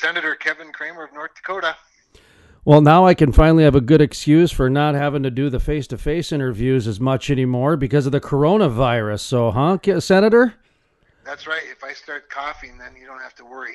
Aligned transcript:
Senator 0.00 0.34
Kevin 0.34 0.72
Cramer 0.72 1.04
of 1.04 1.12
North 1.12 1.34
Dakota. 1.34 1.76
Well, 2.64 2.80
now 2.80 3.06
I 3.06 3.14
can 3.14 3.32
finally 3.32 3.64
have 3.64 3.76
a 3.76 3.80
good 3.80 4.00
excuse 4.00 4.50
for 4.50 4.68
not 4.68 4.94
having 4.94 5.22
to 5.22 5.30
do 5.30 5.48
the 5.48 5.60
face 5.60 5.86
to 5.88 5.98
face 5.98 6.32
interviews 6.32 6.86
as 6.88 6.98
much 6.98 7.30
anymore 7.30 7.76
because 7.76 8.06
of 8.06 8.12
the 8.12 8.20
coronavirus. 8.20 9.20
So, 9.20 9.50
huh, 9.52 10.00
Senator? 10.00 10.54
That's 11.26 11.48
right. 11.48 11.62
If 11.68 11.82
I 11.82 11.92
start 11.92 12.30
coughing, 12.30 12.78
then 12.78 12.92
you 12.98 13.04
don't 13.04 13.20
have 13.20 13.34
to 13.34 13.44
worry. 13.44 13.74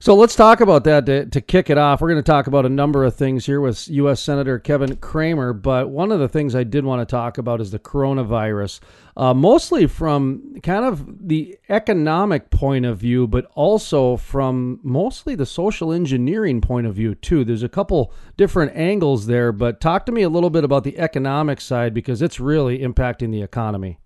So 0.00 0.16
let's 0.16 0.34
talk 0.34 0.60
about 0.60 0.82
that 0.84 1.06
to, 1.06 1.26
to 1.26 1.40
kick 1.40 1.70
it 1.70 1.78
off. 1.78 2.00
We're 2.00 2.08
going 2.08 2.22
to 2.22 2.28
talk 2.28 2.48
about 2.48 2.66
a 2.66 2.68
number 2.68 3.04
of 3.04 3.14
things 3.14 3.46
here 3.46 3.60
with 3.60 3.86
U.S. 3.86 4.20
Senator 4.20 4.58
Kevin 4.58 4.96
Cramer, 4.96 5.52
but 5.52 5.90
one 5.90 6.10
of 6.10 6.18
the 6.18 6.28
things 6.28 6.56
I 6.56 6.64
did 6.64 6.84
want 6.84 7.00
to 7.00 7.06
talk 7.06 7.38
about 7.38 7.60
is 7.60 7.70
the 7.70 7.78
coronavirus, 7.78 8.80
uh, 9.16 9.34
mostly 9.34 9.86
from 9.86 10.56
kind 10.64 10.84
of 10.84 11.28
the 11.28 11.56
economic 11.68 12.50
point 12.50 12.86
of 12.86 12.98
view, 12.98 13.28
but 13.28 13.44
also 13.54 14.16
from 14.16 14.80
mostly 14.82 15.36
the 15.36 15.46
social 15.46 15.92
engineering 15.92 16.60
point 16.60 16.88
of 16.88 16.96
view, 16.96 17.14
too. 17.14 17.44
There's 17.44 17.62
a 17.62 17.68
couple 17.68 18.12
different 18.36 18.74
angles 18.74 19.26
there, 19.26 19.52
but 19.52 19.80
talk 19.80 20.06
to 20.06 20.12
me 20.12 20.22
a 20.22 20.28
little 20.28 20.50
bit 20.50 20.64
about 20.64 20.82
the 20.82 20.98
economic 20.98 21.60
side 21.60 21.94
because 21.94 22.20
it's 22.20 22.40
really 22.40 22.80
impacting 22.80 23.30
the 23.30 23.42
economy. 23.42 23.99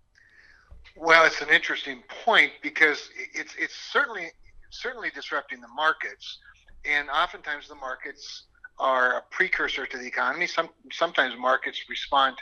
Well, 0.97 1.25
it's 1.27 1.41
an 1.41 1.49
interesting 1.49 2.03
point 2.25 2.53
because 2.63 3.11
it's 3.35 3.55
it's 3.59 3.75
certainly 3.75 4.31
certainly 4.71 5.11
disrupting 5.15 5.61
the 5.61 5.69
markets, 5.69 6.39
and 6.85 7.09
oftentimes 7.11 7.69
the 7.69 7.75
markets 7.75 8.45
are 8.79 9.19
a 9.19 9.23
precursor 9.31 9.87
to 9.87 9.99
the 9.99 10.07
economy. 10.07 10.47
Some 10.47 10.69
sometimes 10.93 11.35
markets 11.39 11.81
respond 11.89 12.37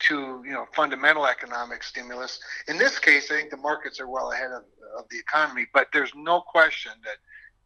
to 0.00 0.42
you 0.44 0.52
know 0.52 0.66
fundamental 0.74 1.26
economic 1.26 1.82
stimulus. 1.82 2.40
In 2.66 2.78
this 2.78 2.98
case, 2.98 3.30
I 3.30 3.36
think 3.36 3.50
the 3.50 3.58
markets 3.58 4.00
are 4.00 4.08
well 4.08 4.32
ahead 4.32 4.52
of, 4.52 4.62
of 4.98 5.04
the 5.10 5.18
economy, 5.18 5.66
but 5.74 5.88
there's 5.92 6.12
no 6.14 6.40
question 6.40 6.92
that 7.04 7.18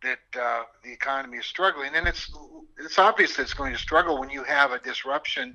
that 0.02 0.40
uh, 0.42 0.62
the 0.82 0.92
economy 0.92 1.38
is 1.38 1.46
struggling, 1.46 1.94
and 1.94 2.08
it's 2.08 2.32
it's 2.78 2.98
obvious 2.98 3.36
that 3.36 3.42
it's 3.42 3.54
going 3.54 3.72
to 3.72 3.78
struggle 3.78 4.18
when 4.18 4.30
you 4.30 4.42
have 4.42 4.72
a 4.72 4.80
disruption 4.80 5.54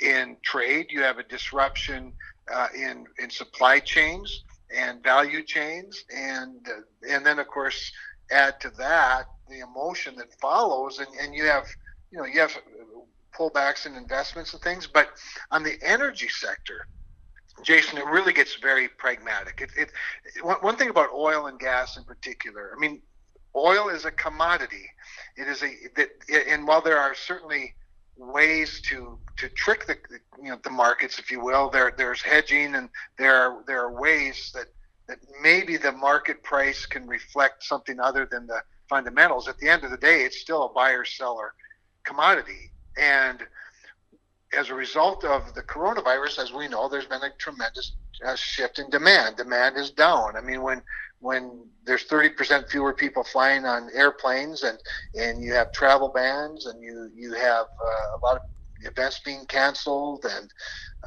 in 0.00 0.36
trade, 0.42 0.86
you 0.90 1.02
have 1.02 1.18
a 1.18 1.24
disruption 1.24 2.12
uh, 2.52 2.68
in 2.74 3.06
in 3.18 3.30
supply 3.30 3.78
chains 3.80 4.44
and 4.74 5.02
value 5.02 5.42
chains, 5.42 6.04
and 6.14 6.66
uh, 6.68 7.14
and 7.14 7.24
then 7.24 7.38
of 7.38 7.48
course 7.48 7.92
add 8.30 8.60
to 8.60 8.70
that 8.78 9.26
the 9.48 9.60
emotion 9.60 10.14
that 10.16 10.32
follows, 10.40 10.98
and, 10.98 11.08
and 11.20 11.34
you 11.34 11.44
have 11.44 11.66
you 12.10 12.18
know 12.18 12.24
you 12.24 12.40
have 12.40 12.56
pullbacks 13.38 13.86
in 13.86 13.94
investments 13.94 14.52
and 14.52 14.62
things, 14.62 14.86
but 14.86 15.10
on 15.50 15.62
the 15.62 15.76
energy 15.82 16.28
sector. 16.28 16.86
Jason, 17.64 17.98
it 17.98 18.06
really 18.06 18.32
gets 18.32 18.54
very 18.54 18.88
pragmatic. 18.88 19.60
It, 19.76 19.90
it, 20.36 20.44
one 20.62 20.76
thing 20.76 20.90
about 20.90 21.10
oil 21.12 21.46
and 21.46 21.58
gas 21.58 21.96
in 21.96 22.04
particular, 22.04 22.72
I 22.76 22.78
mean, 22.78 23.02
oil 23.56 23.88
is 23.88 24.04
a 24.04 24.12
commodity. 24.12 24.86
It 25.36 25.48
is 25.48 25.64
a 25.64 25.70
that, 25.96 26.10
and 26.48 26.66
while 26.68 26.80
there 26.80 26.98
are 26.98 27.14
certainly 27.16 27.74
ways 28.18 28.80
to 28.82 29.18
to 29.36 29.48
trick 29.50 29.86
the 29.86 29.96
you 30.42 30.50
know 30.50 30.58
the 30.62 30.70
markets, 30.70 31.18
if 31.18 31.30
you 31.30 31.40
will. 31.40 31.70
There 31.70 31.92
there's 31.96 32.20
hedging, 32.22 32.74
and 32.74 32.88
there 33.16 33.34
are 33.34 33.64
there 33.66 33.80
are 33.80 33.92
ways 33.92 34.50
that 34.54 34.66
that 35.06 35.18
maybe 35.42 35.76
the 35.76 35.92
market 35.92 36.42
price 36.42 36.84
can 36.84 37.06
reflect 37.06 37.62
something 37.62 37.98
other 38.00 38.26
than 38.30 38.46
the 38.46 38.60
fundamentals. 38.88 39.48
At 39.48 39.58
the 39.58 39.68
end 39.68 39.84
of 39.84 39.90
the 39.90 39.96
day, 39.96 40.22
it's 40.22 40.40
still 40.40 40.64
a 40.66 40.72
buyer 40.72 41.04
seller 41.04 41.54
commodity, 42.04 42.72
and 42.98 43.40
as 44.56 44.70
a 44.70 44.74
result 44.74 45.24
of 45.24 45.54
the 45.54 45.62
coronavirus, 45.62 46.42
as 46.42 46.52
we 46.52 46.68
know, 46.68 46.88
there's 46.88 47.06
been 47.06 47.22
a 47.22 47.30
tremendous 47.38 47.92
uh, 48.24 48.34
shift 48.34 48.78
in 48.78 48.88
demand. 48.90 49.36
Demand 49.36 49.76
is 49.76 49.90
down. 49.90 50.36
I 50.36 50.40
mean, 50.40 50.62
when 50.62 50.82
when 51.20 51.64
there's 51.84 52.06
30% 52.06 52.68
fewer 52.68 52.94
people 52.94 53.24
flying 53.24 53.64
on 53.64 53.88
airplanes 53.94 54.62
and, 54.62 54.78
and 55.14 55.42
you 55.42 55.52
have 55.52 55.72
travel 55.72 56.10
bans 56.14 56.66
and 56.66 56.80
you, 56.82 57.10
you 57.14 57.32
have 57.34 57.66
uh, 57.66 58.16
a 58.16 58.18
lot 58.22 58.36
of 58.36 58.42
events 58.82 59.20
being 59.24 59.44
canceled 59.46 60.24
and 60.30 60.50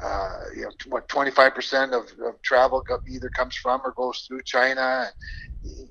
uh, 0.02 0.38
you 0.54 0.62
know 0.62 0.70
what 0.88 1.08
25% 1.08 1.92
of, 1.92 2.04
of 2.26 2.40
travel 2.42 2.82
either 3.08 3.30
comes 3.30 3.54
from 3.54 3.80
or 3.84 3.92
goes 3.96 4.24
through 4.26 4.42
China 4.44 5.06
and 5.06 5.12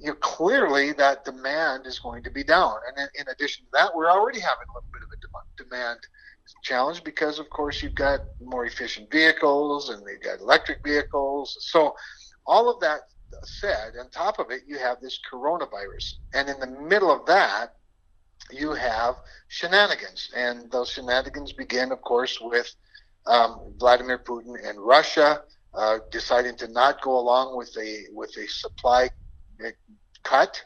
you 0.01 0.07
know, 0.07 0.15
clearly 0.15 0.91
that 0.93 1.23
demand 1.23 1.87
is 1.87 1.99
going 1.99 2.21
to 2.23 2.31
be 2.31 2.43
down. 2.43 2.75
And 2.87 2.97
in, 2.97 3.21
in 3.21 3.31
addition 3.31 3.65
to 3.65 3.69
that 3.73 3.95
we're 3.95 4.09
already 4.09 4.39
having 4.39 4.67
a 4.69 4.73
little 4.73 4.89
bit 4.93 5.01
of 5.03 5.09
a 5.09 5.63
demand 5.63 5.99
challenge 6.63 7.03
because 7.03 7.39
of 7.39 7.49
course 7.49 7.81
you've 7.81 7.95
got 7.95 8.21
more 8.41 8.65
efficient 8.65 9.11
vehicles 9.11 9.89
and 9.89 10.05
they've 10.05 10.21
got 10.21 10.39
electric 10.39 10.79
vehicles. 10.85 11.55
So 11.61 11.95
all 12.45 12.69
of 12.69 12.79
that 12.81 13.01
said, 13.43 13.93
on 13.99 14.09
top 14.09 14.39
of 14.39 14.51
it, 14.51 14.61
you 14.67 14.77
have 14.77 14.99
this 15.01 15.19
coronavirus. 15.31 16.13
And 16.33 16.49
in 16.49 16.59
the 16.59 16.67
middle 16.67 17.11
of 17.11 17.25
that, 17.27 17.75
you 18.51 18.71
have 18.71 19.15
shenanigans. 19.47 20.29
And 20.35 20.71
those 20.71 20.89
shenanigans 20.89 21.53
begin, 21.53 21.91
of 21.91 22.01
course, 22.01 22.39
with 22.41 22.73
um, 23.25 23.73
Vladimir 23.79 24.19
Putin 24.19 24.55
and 24.67 24.79
Russia 24.79 25.43
uh, 25.73 25.99
deciding 26.11 26.57
to 26.57 26.67
not 26.67 27.01
go 27.01 27.17
along 27.17 27.55
with 27.55 27.75
a 27.77 28.05
with 28.11 28.35
a 28.37 28.47
supply 28.47 29.09
cut 30.23 30.61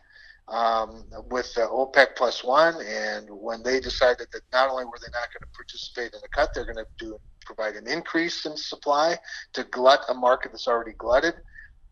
um, 0.47 1.03
with 1.29 1.53
the 1.53 1.61
OPEC 1.61 2.15
plus 2.15 2.43
one. 2.43 2.75
And 2.85 3.27
when 3.29 3.61
they 3.61 3.79
decided 3.79 4.27
that 4.31 4.41
not 4.51 4.69
only 4.69 4.85
were 4.85 4.99
they 4.99 5.11
not 5.11 5.29
going 5.33 5.41
to 5.41 5.55
participate 5.55 6.13
in 6.13 6.19
the 6.21 6.29
cut, 6.29 6.49
they're 6.53 6.65
going 6.65 6.77
to 6.77 6.87
do 6.97 7.19
provide 7.45 7.75
an 7.75 7.87
increase 7.87 8.45
in 8.45 8.57
supply 8.57 9.17
to 9.53 9.63
glut 9.65 10.01
a 10.09 10.13
market 10.13 10.51
that's 10.51 10.67
already 10.67 10.93
glutted. 10.97 11.35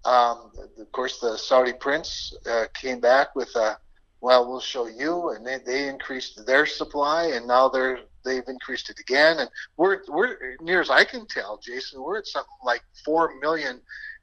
Um, 0.06 0.52
of 0.80 0.92
course, 0.92 1.20
the 1.20 1.38
Saudi 1.38 1.74
prince 1.74 2.34
uh, 2.50 2.66
came 2.74 3.00
back 3.00 3.36
with 3.36 3.56
a, 3.56 3.78
well, 4.22 4.48
we'll 4.48 4.60
show 4.60 4.88
you, 4.88 5.30
and 5.30 5.46
they, 5.46 5.60
they 5.66 5.88
increased 5.88 6.46
their 6.46 6.66
supply, 6.66 7.28
and 7.28 7.48
now 7.48 7.70
they're 7.70 8.00
they've 8.26 8.48
increased 8.48 8.90
it 8.90 9.00
again, 9.00 9.40
and 9.40 9.50
we're 9.78 10.00
we're 10.08 10.56
near 10.62 10.82
as 10.82 10.90
I 10.90 11.04
can 11.04 11.26
tell, 11.28 11.58
Jason, 11.58 12.02
we're 12.02 12.18
at 12.18 12.28
something 12.28 12.50
like 12.64 12.82
four 13.06 13.34
million 13.42 13.82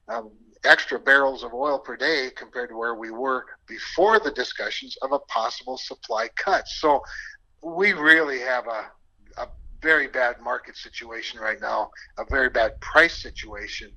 um, 0.09 0.31
extra 0.65 0.99
barrels 0.99 1.43
of 1.43 1.55
oil 1.55 1.79
per 1.79 1.97
day 1.97 2.31
compared 2.35 2.71
to 2.71 2.77
where 2.77 2.95
we 2.95 3.11
were 3.11 3.45
before 3.67 4.19
the 4.19 4.31
discussions 4.31 4.97
of 5.03 5.13
a 5.13 5.19
possible 5.21 5.79
supply 5.79 6.29
cut. 6.37 6.67
So 6.69 7.03
we 7.63 7.93
really 7.93 8.41
have 8.41 8.67
a 8.67 8.91
a 9.39 9.49
very 9.83 10.09
bad 10.09 10.41
market 10.43 10.77
situation 10.77 11.41
right 11.41 11.61
now, 11.61 11.91
a 12.19 12.25
very 12.29 12.51
bad 12.51 12.79
price 12.81 13.23
situation 13.23 13.91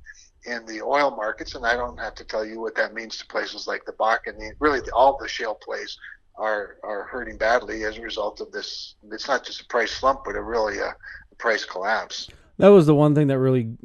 in 0.46 0.66
the 0.66 0.82
oil 0.82 1.12
markets, 1.12 1.56
and 1.56 1.66
I 1.66 1.76
don't 1.76 1.98
have 2.00 2.16
to 2.16 2.24
tell 2.24 2.46
you 2.46 2.60
what 2.60 2.76
that 2.76 2.94
means 2.94 3.18
to 3.18 3.28
places 3.28 3.68
like 3.68 3.86
the 3.86 3.94
Bakken. 3.94 4.38
Really, 4.60 4.82
all 4.92 5.18
the 5.18 5.28
shale 5.28 5.56
plays 5.56 5.98
are 6.36 6.78
are 6.84 7.04
hurting 7.04 7.38
badly 7.38 7.84
as 7.84 7.98
a 7.98 8.02
result 8.02 8.42
of 8.42 8.52
this. 8.52 8.96
It's 9.12 9.28
not 9.28 9.46
just 9.46 9.62
a 9.62 9.66
price 9.66 9.92
slump, 9.92 10.22
but 10.26 10.36
a 10.36 10.42
really 10.42 10.80
a, 10.80 10.96
a 11.32 11.36
price 11.38 11.66
collapse. 11.66 12.30
That 12.58 12.70
was 12.70 12.86
the 12.86 12.96
one 12.96 13.16
thing 13.16 13.28
that 13.28 13.40
really, 13.40 13.76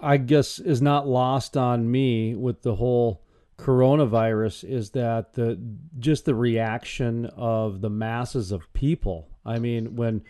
I 0.00 0.18
guess, 0.18 0.58
is 0.58 0.80
not 0.80 1.08
lost 1.08 1.56
on 1.56 1.90
me 1.90 2.34
with 2.34 2.62
the 2.62 2.76
whole 2.76 3.22
coronavirus 3.58 4.68
is 4.68 4.90
that 4.90 5.34
the 5.34 5.58
just 5.98 6.24
the 6.24 6.34
reaction 6.34 7.26
of 7.36 7.80
the 7.80 7.90
masses 7.90 8.52
of 8.52 8.72
people. 8.72 9.28
I 9.44 9.58
mean, 9.58 9.96
when 9.96 10.22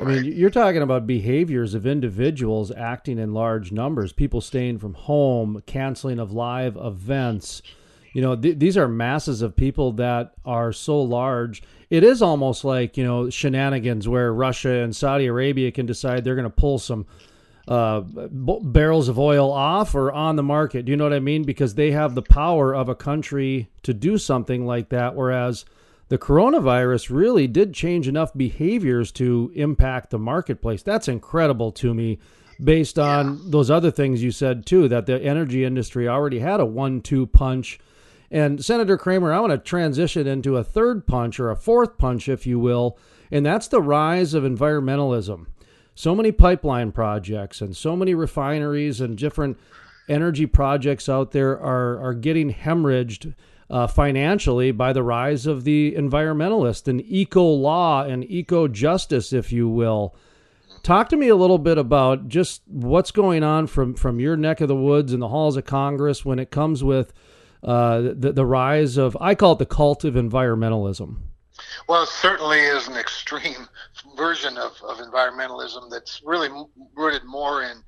I 0.00 0.04
mean, 0.04 0.24
you're 0.24 0.50
talking 0.50 0.82
about 0.82 1.06
behaviors 1.06 1.74
of 1.74 1.86
individuals 1.86 2.70
acting 2.70 3.18
in 3.18 3.34
large 3.34 3.72
numbers, 3.72 4.12
people 4.12 4.40
staying 4.40 4.78
from 4.78 4.94
home, 4.94 5.62
canceling 5.66 6.18
of 6.18 6.32
live 6.32 6.76
events. 6.76 7.62
You 8.12 8.22
know, 8.22 8.36
th- 8.36 8.58
these 8.58 8.76
are 8.76 8.88
masses 8.88 9.42
of 9.42 9.56
people 9.56 9.92
that 9.92 10.34
are 10.44 10.72
so 10.72 11.00
large. 11.00 11.62
It 11.90 12.04
is 12.04 12.22
almost 12.22 12.64
like, 12.64 12.96
you 12.96 13.04
know, 13.04 13.28
shenanigans 13.28 14.06
where 14.06 14.32
Russia 14.32 14.70
and 14.70 14.94
Saudi 14.94 15.26
Arabia 15.26 15.72
can 15.72 15.86
decide 15.86 16.22
they're 16.22 16.34
going 16.34 16.44
to 16.44 16.50
pull 16.50 16.78
some 16.78 17.06
uh, 17.66 18.00
b- 18.00 18.60
barrels 18.62 19.08
of 19.08 19.18
oil 19.18 19.50
off 19.50 19.94
or 19.94 20.12
on 20.12 20.36
the 20.36 20.42
market. 20.42 20.84
Do 20.84 20.90
you 20.90 20.96
know 20.96 21.04
what 21.04 21.12
I 21.12 21.20
mean? 21.20 21.42
Because 21.42 21.74
they 21.74 21.90
have 21.90 22.14
the 22.14 22.22
power 22.22 22.74
of 22.74 22.88
a 22.88 22.94
country 22.94 23.68
to 23.82 23.92
do 23.92 24.16
something 24.16 24.64
like 24.64 24.90
that. 24.90 25.14
Whereas 25.14 25.64
the 26.08 26.18
coronavirus 26.18 27.10
really 27.10 27.46
did 27.46 27.74
change 27.74 28.08
enough 28.08 28.32
behaviors 28.34 29.12
to 29.12 29.52
impact 29.54 30.10
the 30.10 30.18
marketplace. 30.18 30.82
That's 30.82 31.08
incredible 31.08 31.72
to 31.72 31.92
me 31.92 32.18
based 32.62 32.98
on 32.98 33.34
yeah. 33.34 33.42
those 33.46 33.70
other 33.70 33.90
things 33.90 34.22
you 34.22 34.30
said 34.30 34.66
too 34.66 34.88
that 34.88 35.06
the 35.06 35.22
energy 35.22 35.64
industry 35.64 36.08
already 36.08 36.40
had 36.40 36.60
a 36.60 36.66
one-two 36.66 37.26
punch. 37.26 37.78
And 38.30 38.64
Senator 38.64 38.98
Cramer, 38.98 39.32
I 39.32 39.40
want 39.40 39.52
to 39.52 39.58
transition 39.58 40.26
into 40.26 40.56
a 40.56 40.64
third 40.64 41.06
punch 41.06 41.38
or 41.38 41.50
a 41.50 41.56
fourth 41.56 41.98
punch 41.98 42.28
if 42.28 42.46
you 42.46 42.58
will, 42.58 42.98
and 43.30 43.44
that's 43.44 43.68
the 43.68 43.80
rise 43.80 44.34
of 44.34 44.44
environmentalism. 44.44 45.46
So 45.94 46.14
many 46.14 46.32
pipeline 46.32 46.92
projects 46.92 47.60
and 47.60 47.76
so 47.76 47.96
many 47.96 48.14
refineries 48.14 49.00
and 49.00 49.16
different 49.16 49.58
energy 50.08 50.46
projects 50.46 51.08
out 51.08 51.32
there 51.32 51.52
are 51.58 51.98
are 52.00 52.14
getting 52.14 52.52
hemorrhaged 52.52 53.34
uh, 53.70 53.86
financially 53.86 54.70
by 54.70 54.92
the 54.92 55.02
rise 55.02 55.46
of 55.46 55.64
the 55.64 55.94
environmentalist 55.96 56.88
and 56.88 57.02
eco 57.06 57.42
law 57.42 58.02
and 58.02 58.24
eco 58.30 58.68
justice, 58.68 59.32
if 59.32 59.52
you 59.52 59.68
will. 59.68 60.14
Talk 60.82 61.08
to 61.10 61.16
me 61.16 61.28
a 61.28 61.36
little 61.36 61.58
bit 61.58 61.76
about 61.76 62.28
just 62.28 62.62
what's 62.66 63.10
going 63.10 63.42
on 63.42 63.66
from, 63.66 63.94
from 63.94 64.20
your 64.20 64.36
neck 64.36 64.60
of 64.60 64.68
the 64.68 64.76
woods 64.76 65.12
in 65.12 65.20
the 65.20 65.28
halls 65.28 65.56
of 65.56 65.64
Congress 65.64 66.24
when 66.24 66.38
it 66.38 66.50
comes 66.50 66.82
with 66.82 67.12
uh, 67.62 68.00
the, 68.00 68.32
the 68.32 68.46
rise 68.46 68.96
of, 68.96 69.16
I 69.20 69.34
call 69.34 69.52
it 69.52 69.58
the 69.58 69.66
cult 69.66 70.04
of 70.04 70.14
environmentalism. 70.14 71.18
Well, 71.88 72.04
it 72.04 72.08
certainly 72.08 72.60
is 72.60 72.86
an 72.86 72.96
extreme 72.96 73.68
version 74.16 74.56
of, 74.56 74.80
of 74.88 74.98
environmentalism 74.98 75.90
that's 75.90 76.22
really 76.24 76.48
rooted 76.94 77.24
more 77.24 77.64
in 77.64 77.82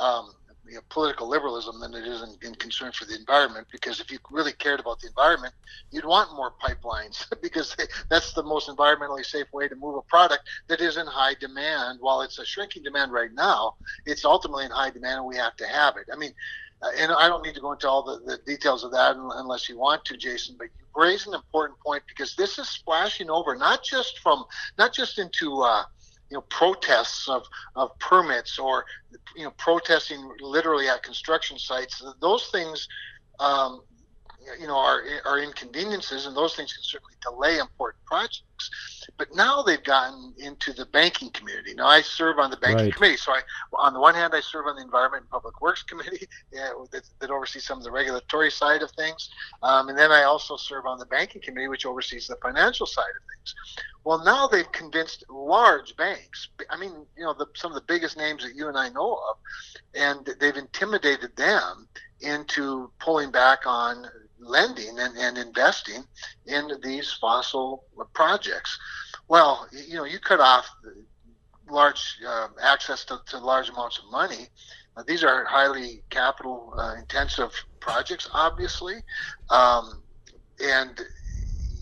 um, 0.00 0.32
you 0.68 0.74
know, 0.74 0.80
political 0.88 1.28
liberalism 1.28 1.80
than 1.80 1.94
it 1.94 2.06
is 2.06 2.22
in, 2.22 2.48
in, 2.48 2.54
concern 2.56 2.92
for 2.92 3.04
the 3.04 3.14
environment. 3.14 3.66
Because 3.70 4.00
if 4.00 4.10
you 4.10 4.18
really 4.30 4.52
cared 4.52 4.80
about 4.80 5.00
the 5.00 5.08
environment, 5.08 5.54
you'd 5.90 6.04
want 6.04 6.34
more 6.34 6.52
pipelines 6.62 7.26
because 7.42 7.76
that's 8.08 8.32
the 8.32 8.42
most 8.42 8.68
environmentally 8.68 9.24
safe 9.24 9.46
way 9.52 9.68
to 9.68 9.76
move 9.76 9.96
a 9.96 10.02
product 10.02 10.48
that 10.68 10.80
is 10.80 10.96
in 10.96 11.06
high 11.06 11.34
demand. 11.34 11.98
While 12.00 12.22
it's 12.22 12.38
a 12.38 12.44
shrinking 12.44 12.82
demand 12.82 13.12
right 13.12 13.32
now, 13.32 13.74
it's 14.04 14.24
ultimately 14.24 14.64
in 14.64 14.70
high 14.70 14.90
demand, 14.90 15.18
and 15.18 15.26
we 15.26 15.36
have 15.36 15.56
to 15.56 15.66
have 15.66 15.96
it. 15.96 16.06
I 16.12 16.16
mean, 16.16 16.32
uh, 16.82 16.90
and 16.98 17.10
I 17.12 17.28
don't 17.28 17.42
need 17.42 17.54
to 17.54 17.60
go 17.60 17.72
into 17.72 17.88
all 17.88 18.02
the, 18.02 18.18
the 18.24 18.38
details 18.46 18.84
of 18.84 18.92
that 18.92 19.16
unless 19.16 19.68
you 19.68 19.78
want 19.78 20.04
to, 20.06 20.16
Jason. 20.16 20.56
But 20.58 20.68
you 20.78 20.84
raise 20.94 21.26
an 21.26 21.34
important 21.34 21.78
point 21.80 22.02
because 22.06 22.34
this 22.36 22.58
is 22.58 22.68
splashing 22.68 23.30
over 23.30 23.56
not 23.56 23.82
just 23.82 24.18
from 24.18 24.44
not 24.78 24.92
just 24.92 25.18
into 25.18 25.62
uh, 25.62 25.84
you 26.30 26.36
know 26.36 26.44
protests 26.50 27.28
of, 27.28 27.44
of 27.74 27.96
permits 27.98 28.58
or 28.58 28.84
you 29.36 29.44
know 29.44 29.52
protesting 29.58 30.30
literally 30.40 30.88
at 30.88 31.02
construction 31.02 31.58
sites. 31.58 32.02
Those 32.20 32.46
things. 32.46 32.86
Um, 33.38 33.82
you 34.60 34.66
know, 34.68 34.76
are, 34.76 35.02
are 35.24 35.40
inconveniences, 35.40 36.26
and 36.26 36.36
those 36.36 36.54
things 36.54 36.72
can 36.72 36.84
certainly 36.84 37.14
delay 37.20 37.58
important 37.58 38.02
projects. 38.06 38.42
But 39.18 39.28
now 39.34 39.62
they've 39.62 39.82
gotten 39.82 40.34
into 40.38 40.72
the 40.72 40.86
banking 40.86 41.30
community. 41.30 41.74
Now 41.74 41.86
I 41.86 42.02
serve 42.02 42.38
on 42.38 42.50
the 42.50 42.56
banking 42.56 42.86
right. 42.86 42.94
committee, 42.94 43.16
so 43.16 43.32
I, 43.32 43.40
on 43.74 43.94
the 43.94 44.00
one 44.00 44.14
hand, 44.14 44.34
I 44.34 44.40
serve 44.40 44.66
on 44.66 44.76
the 44.76 44.82
Environment 44.82 45.22
and 45.22 45.30
Public 45.30 45.60
Works 45.60 45.82
committee 45.82 46.26
yeah, 46.52 46.70
that, 46.92 47.02
that, 47.20 47.30
oversees 47.30 47.66
some 47.66 47.78
of 47.78 47.84
the 47.84 47.90
regulatory 47.90 48.50
side 48.50 48.82
of 48.82 48.90
things, 48.92 49.30
um, 49.62 49.88
and 49.88 49.98
then 49.98 50.10
I 50.10 50.24
also 50.24 50.56
serve 50.56 50.86
on 50.86 50.98
the 50.98 51.06
banking 51.06 51.42
committee, 51.42 51.68
which 51.68 51.86
oversees 51.86 52.26
the 52.26 52.36
financial 52.42 52.86
side 52.86 53.02
of 53.02 53.22
things. 53.34 53.54
Well, 54.04 54.22
now 54.24 54.46
they've 54.46 54.70
convinced 54.70 55.24
large 55.28 55.96
banks. 55.96 56.48
I 56.70 56.76
mean, 56.76 56.92
you 57.16 57.24
know, 57.24 57.34
the, 57.34 57.46
some 57.54 57.72
of 57.72 57.74
the 57.74 57.92
biggest 57.92 58.16
names 58.16 58.44
that 58.44 58.54
you 58.54 58.68
and 58.68 58.78
I 58.78 58.88
know 58.90 59.14
of, 59.14 59.36
and 59.94 60.28
they've 60.40 60.56
intimidated 60.56 61.34
them 61.36 61.88
into 62.20 62.90
pulling 63.00 63.30
back 63.30 63.66
on 63.66 64.06
lending 64.46 64.98
and, 64.98 65.16
and 65.16 65.38
investing 65.38 66.04
in 66.46 66.70
these 66.82 67.12
fossil 67.12 67.84
projects. 68.14 68.78
Well, 69.28 69.68
you 69.72 69.96
know, 69.96 70.04
you 70.04 70.18
cut 70.18 70.40
off 70.40 70.68
large 71.68 72.18
uh, 72.26 72.48
access 72.62 73.04
to, 73.06 73.18
to, 73.26 73.38
large 73.38 73.68
amounts 73.68 73.98
of 73.98 74.04
money. 74.10 74.48
Uh, 74.96 75.02
these 75.06 75.24
are 75.24 75.44
highly 75.44 76.02
capital 76.10 76.72
uh, 76.78 76.94
intensive 76.98 77.52
projects, 77.80 78.28
obviously, 78.32 78.94
um, 79.50 80.02
and 80.62 81.00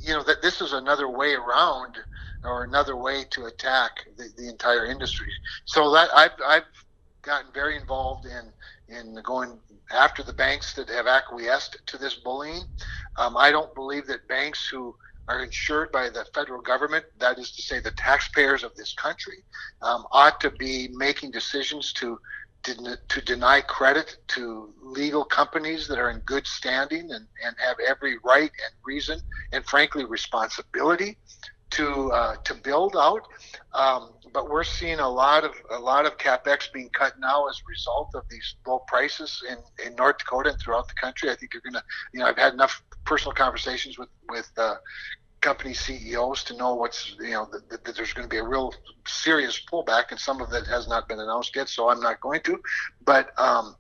you 0.00 0.12
know 0.12 0.22
that 0.22 0.42
this 0.42 0.60
is 0.60 0.72
another 0.72 1.08
way 1.08 1.34
around 1.34 1.98
or 2.44 2.64
another 2.64 2.96
way 2.96 3.24
to 3.30 3.46
attack 3.46 4.06
the, 4.16 4.28
the 4.36 4.48
entire 4.48 4.86
industry. 4.86 5.28
So 5.64 5.92
that 5.92 6.10
I've, 6.14 6.32
I've 6.44 6.64
gotten 7.22 7.50
very 7.52 7.76
involved 7.76 8.26
in 8.26 8.52
in 8.88 9.16
going 9.24 9.58
after 9.90 10.22
the 10.22 10.32
banks 10.32 10.74
that 10.74 10.88
have 10.88 11.06
acquiesced 11.06 11.78
to 11.86 11.98
this 11.98 12.16
bullying. 12.16 12.62
Um, 13.16 13.36
I 13.36 13.50
don't 13.50 13.74
believe 13.74 14.06
that 14.06 14.28
banks 14.28 14.68
who 14.70 14.94
are 15.28 15.42
insured 15.42 15.90
by 15.90 16.10
the 16.10 16.26
federal 16.34 16.60
government, 16.60 17.04
that 17.18 17.38
is 17.38 17.52
to 17.52 17.62
say, 17.62 17.80
the 17.80 17.92
taxpayers 17.92 18.62
of 18.62 18.74
this 18.76 18.92
country, 18.94 19.44
um, 19.80 20.04
ought 20.12 20.40
to 20.40 20.50
be 20.50 20.88
making 20.92 21.30
decisions 21.30 21.92
to 21.94 22.18
to 22.64 23.20
deny 23.26 23.60
credit 23.60 24.16
to 24.26 24.72
legal 24.82 25.22
companies 25.22 25.86
that 25.86 25.98
are 25.98 26.10
in 26.10 26.18
good 26.20 26.46
standing 26.46 27.02
and, 27.12 27.26
and 27.44 27.54
have 27.58 27.76
every 27.86 28.16
right 28.24 28.40
and 28.40 28.74
reason 28.86 29.20
and 29.52 29.64
frankly 29.66 30.06
responsibility 30.06 31.18
to 31.70 32.10
uh, 32.12 32.36
to 32.44 32.54
build 32.54 32.96
out. 32.96 33.22
Um, 33.74 34.14
but 34.34 34.50
we're 34.50 34.64
seeing 34.64 34.98
a 34.98 35.08
lot 35.08 35.44
of 35.44 35.52
a 35.70 35.78
lot 35.78 36.04
of 36.04 36.18
capex 36.18 36.70
being 36.70 36.90
cut 36.90 37.14
now 37.20 37.46
as 37.48 37.56
a 37.56 37.66
result 37.68 38.10
of 38.14 38.24
these 38.28 38.56
low 38.66 38.80
prices 38.80 39.42
in, 39.48 39.86
in 39.86 39.94
North 39.94 40.18
Dakota 40.18 40.50
and 40.50 40.58
throughout 40.58 40.88
the 40.88 40.94
country. 40.94 41.30
I 41.30 41.36
think 41.36 41.54
you're 41.54 41.62
gonna, 41.64 41.84
you 42.12 42.20
know, 42.20 42.26
I've 42.26 42.36
had 42.36 42.52
enough 42.52 42.82
personal 43.04 43.32
conversations 43.32 43.96
with 43.96 44.10
with 44.28 44.50
uh, 44.58 44.74
company 45.40 45.72
CEOs 45.72 46.42
to 46.44 46.56
know 46.56 46.74
what's 46.74 47.14
you 47.20 47.30
know 47.30 47.48
that, 47.52 47.84
that 47.84 47.94
there's 47.94 48.12
going 48.12 48.28
to 48.28 48.30
be 48.30 48.38
a 48.38 48.44
real 48.44 48.74
serious 49.06 49.62
pullback, 49.72 50.10
and 50.10 50.18
some 50.18 50.42
of 50.42 50.52
it 50.52 50.66
has 50.66 50.88
not 50.88 51.08
been 51.08 51.20
announced 51.20 51.54
yet. 51.54 51.68
So 51.68 51.88
I'm 51.88 52.00
not 52.00 52.20
going 52.20 52.40
to, 52.42 52.60
but 53.04 53.38
um, 53.38 53.76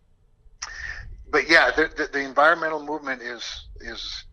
but 1.30 1.50
yeah, 1.50 1.72
the, 1.72 1.90
the, 1.96 2.06
the 2.12 2.20
environmental 2.20 2.80
movement 2.80 3.22
is 3.22 3.66
is 3.80 4.24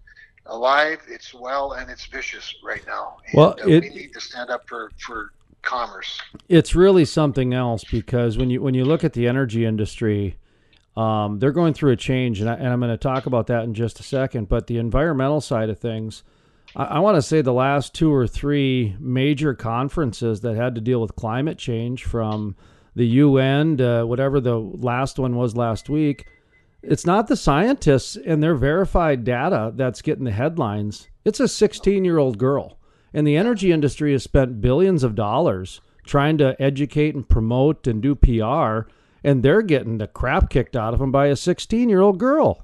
alive, 0.45 0.99
it's 1.07 1.33
well, 1.33 1.73
and 1.73 1.89
it's 1.89 2.05
vicious 2.05 2.53
right 2.63 2.85
now. 2.85 3.17
And, 3.27 3.37
well, 3.37 3.55
uh, 3.59 3.67
it, 3.67 3.81
we 3.81 3.89
need 3.89 4.13
to 4.13 4.21
stand 4.21 4.51
up 4.51 4.67
for 4.67 4.91
for 4.99 5.31
commerce. 5.61 6.21
It's 6.49 6.75
really 6.75 7.05
something 7.05 7.53
else 7.53 7.83
because 7.83 8.37
when 8.37 8.49
you 8.49 8.61
when 8.61 8.73
you 8.73 8.85
look 8.85 9.03
at 9.03 9.13
the 9.13 9.27
energy 9.27 9.65
industry, 9.65 10.37
um, 10.95 11.39
they're 11.39 11.51
going 11.51 11.73
through 11.73 11.91
a 11.91 11.97
change, 11.97 12.41
and, 12.41 12.49
I, 12.49 12.55
am 12.55 12.79
going 12.79 12.91
to 12.91 12.97
talk 12.97 13.25
about 13.25 13.47
that 13.47 13.63
in 13.63 13.73
just 13.73 13.99
a 13.99 14.03
second. 14.03 14.49
But 14.49 14.67
the 14.67 14.77
environmental 14.77 15.41
side 15.41 15.69
of 15.69 15.79
things, 15.79 16.23
I, 16.75 16.83
I 16.83 16.99
want 16.99 17.15
to 17.15 17.21
say 17.21 17.41
the 17.41 17.53
last 17.53 17.93
two 17.93 18.13
or 18.13 18.27
three 18.27 18.95
major 18.99 19.53
conferences 19.53 20.41
that 20.41 20.55
had 20.55 20.75
to 20.75 20.81
deal 20.81 21.01
with 21.01 21.15
climate 21.15 21.57
change, 21.57 22.03
from 22.03 22.55
the 22.95 23.07
UN 23.07 23.77
to 23.77 24.05
whatever 24.05 24.41
the 24.41 24.57
last 24.57 25.17
one 25.17 25.35
was 25.35 25.55
last 25.55 25.89
week 25.89 26.27
it's 26.83 27.05
not 27.05 27.27
the 27.27 27.35
scientists 27.35 28.17
and 28.25 28.41
their 28.41 28.55
verified 28.55 29.23
data 29.23 29.71
that's 29.75 30.01
getting 30.01 30.23
the 30.23 30.31
headlines. 30.31 31.07
It's 31.23 31.39
a 31.39 31.47
16 31.47 32.03
year 32.03 32.17
old 32.17 32.37
girl. 32.37 32.79
And 33.13 33.27
the 33.27 33.35
energy 33.37 33.71
industry 33.71 34.13
has 34.13 34.23
spent 34.23 34.61
billions 34.61 35.03
of 35.03 35.15
dollars 35.15 35.81
trying 36.05 36.37
to 36.39 36.59
educate 36.61 37.15
and 37.15 37.27
promote 37.27 37.87
and 37.87 38.01
do 38.01 38.15
PR, 38.15 38.89
and 39.23 39.43
they're 39.43 39.61
getting 39.61 39.97
the 39.97 40.07
crap 40.07 40.49
kicked 40.49 40.75
out 40.75 40.93
of 40.93 40.99
them 40.99 41.11
by 41.11 41.27
a 41.27 41.35
16 41.35 41.89
year 41.89 42.01
old 42.01 42.17
girl. 42.17 42.63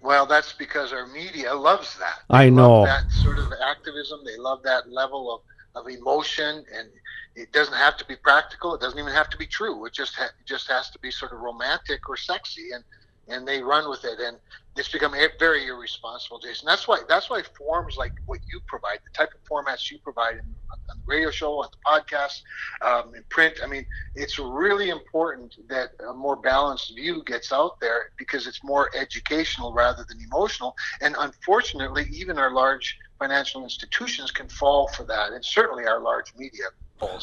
Well, 0.00 0.26
that's 0.26 0.52
because 0.52 0.92
our 0.92 1.06
media 1.06 1.54
loves 1.54 1.96
that. 1.98 2.20
They 2.28 2.46
I 2.46 2.50
know 2.50 2.84
that 2.84 3.10
sort 3.10 3.38
of 3.38 3.52
activism. 3.64 4.20
They 4.24 4.36
love 4.36 4.62
that 4.64 4.90
level 4.90 5.32
of, 5.32 5.80
of 5.80 5.88
emotion, 5.88 6.64
and 6.76 6.88
it 7.36 7.52
doesn't 7.52 7.74
have 7.74 7.96
to 7.98 8.04
be 8.06 8.16
practical. 8.16 8.74
It 8.74 8.80
doesn't 8.80 8.98
even 8.98 9.12
have 9.12 9.30
to 9.30 9.36
be 9.36 9.46
true. 9.46 9.84
It 9.86 9.92
just 9.92 10.16
ha- 10.16 10.32
just 10.44 10.68
has 10.68 10.90
to 10.90 10.98
be 10.98 11.10
sort 11.12 11.32
of 11.32 11.38
romantic 11.38 12.08
or 12.08 12.16
sexy. 12.16 12.72
And 12.74 12.82
and 13.28 13.46
they 13.46 13.62
run 13.62 13.88
with 13.88 14.04
it 14.04 14.18
and 14.20 14.36
it's 14.76 14.88
become 14.88 15.14
very 15.38 15.66
irresponsible 15.66 16.38
jason. 16.38 16.66
That's 16.66 16.88
why 16.88 17.00
that's 17.08 17.28
why 17.28 17.42
forms 17.56 17.96
like 17.96 18.12
what 18.26 18.40
you 18.50 18.60
provide 18.66 18.98
the 19.04 19.10
type 19.16 19.30
of 19.34 19.40
formats 19.48 19.90
you 19.90 19.98
provide 20.02 20.34
in, 20.34 20.54
on 20.90 20.96
the 20.96 21.02
radio 21.06 21.30
show 21.30 21.62
on 21.62 21.68
the 21.70 21.90
podcast 21.90 22.40
um, 22.82 23.14
in 23.14 23.22
print 23.28 23.58
i 23.62 23.66
mean 23.66 23.84
it's 24.14 24.38
really 24.38 24.90
important 24.90 25.54
that 25.68 25.90
a 26.08 26.14
more 26.14 26.36
balanced 26.36 26.94
view 26.94 27.22
gets 27.24 27.52
out 27.52 27.78
there 27.80 28.06
because 28.18 28.46
it's 28.46 28.62
more 28.64 28.90
educational 28.94 29.72
rather 29.72 30.04
than 30.08 30.18
emotional. 30.20 30.74
And 31.00 31.16
unfortunately 31.18 32.06
even 32.10 32.38
our 32.38 32.50
large 32.52 32.96
financial 33.18 33.62
institutions 33.62 34.30
can 34.30 34.48
fall 34.48 34.88
for 34.88 35.04
that 35.04 35.32
and 35.32 35.44
certainly 35.44 35.86
our 35.86 36.00
large 36.00 36.32
media 36.36 36.64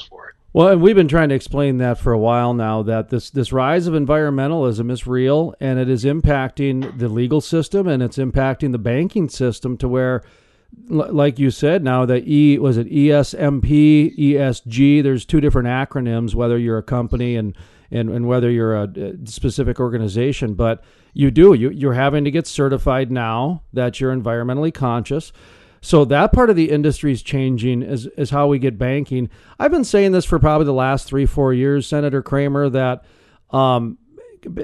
for 0.09 0.29
it. 0.29 0.35
Well, 0.51 0.69
and 0.69 0.81
we've 0.81 0.95
been 0.95 1.07
trying 1.07 1.29
to 1.29 1.35
explain 1.35 1.77
that 1.77 1.99
for 1.99 2.11
a 2.11 2.17
while 2.17 2.53
now 2.53 2.81
that 2.83 3.09
this 3.09 3.29
this 3.29 3.53
rise 3.53 3.85
of 3.85 3.93
environmentalism 3.93 4.91
is 4.91 5.05
real 5.05 5.53
and 5.59 5.79
it 5.79 5.89
is 5.89 6.05
impacting 6.05 6.97
the 6.97 7.07
legal 7.07 7.39
system 7.39 7.87
and 7.87 8.01
it's 8.01 8.17
impacting 8.17 8.71
the 8.71 8.79
banking 8.79 9.29
system 9.29 9.77
to 9.77 9.87
where 9.87 10.23
like 10.87 11.39
you 11.39 11.51
said 11.51 11.83
now 11.83 12.05
that 12.05 12.27
E 12.27 12.57
was 12.57 12.77
it 12.77 12.89
ESMP, 12.89 14.17
ESG, 14.17 15.03
there's 15.03 15.25
two 15.25 15.41
different 15.41 15.67
acronyms 15.67 16.33
whether 16.33 16.57
you're 16.57 16.79
a 16.79 16.83
company 16.83 17.35
and 17.35 17.55
and, 17.91 18.09
and 18.09 18.27
whether 18.27 18.51
you're 18.51 18.75
a 18.75 18.87
specific 19.25 19.79
organization, 19.79 20.53
but 20.53 20.83
you 21.13 21.31
do. 21.31 21.53
You 21.53 21.69
you're 21.69 21.93
having 21.93 22.23
to 22.23 22.31
get 22.31 22.47
certified 22.47 23.11
now 23.11 23.63
that 23.73 23.99
you're 23.99 24.15
environmentally 24.15 24.73
conscious. 24.73 25.31
So 25.81 26.05
that 26.05 26.33
part 26.33 26.49
of 26.49 26.55
the 26.55 26.71
industry 26.71 27.11
is 27.11 27.21
changing 27.21 27.81
is, 27.81 28.05
is 28.17 28.29
how 28.29 28.47
we 28.47 28.59
get 28.59 28.77
banking. 28.77 29.29
I've 29.59 29.71
been 29.71 29.83
saying 29.83 30.11
this 30.11 30.25
for 30.25 30.39
probably 30.39 30.65
the 30.65 30.73
last 30.73 31.07
three, 31.07 31.25
four 31.25 31.53
years, 31.53 31.87
Senator 31.87 32.21
Cramer, 32.21 32.69
that 32.69 33.05
um, 33.51 33.97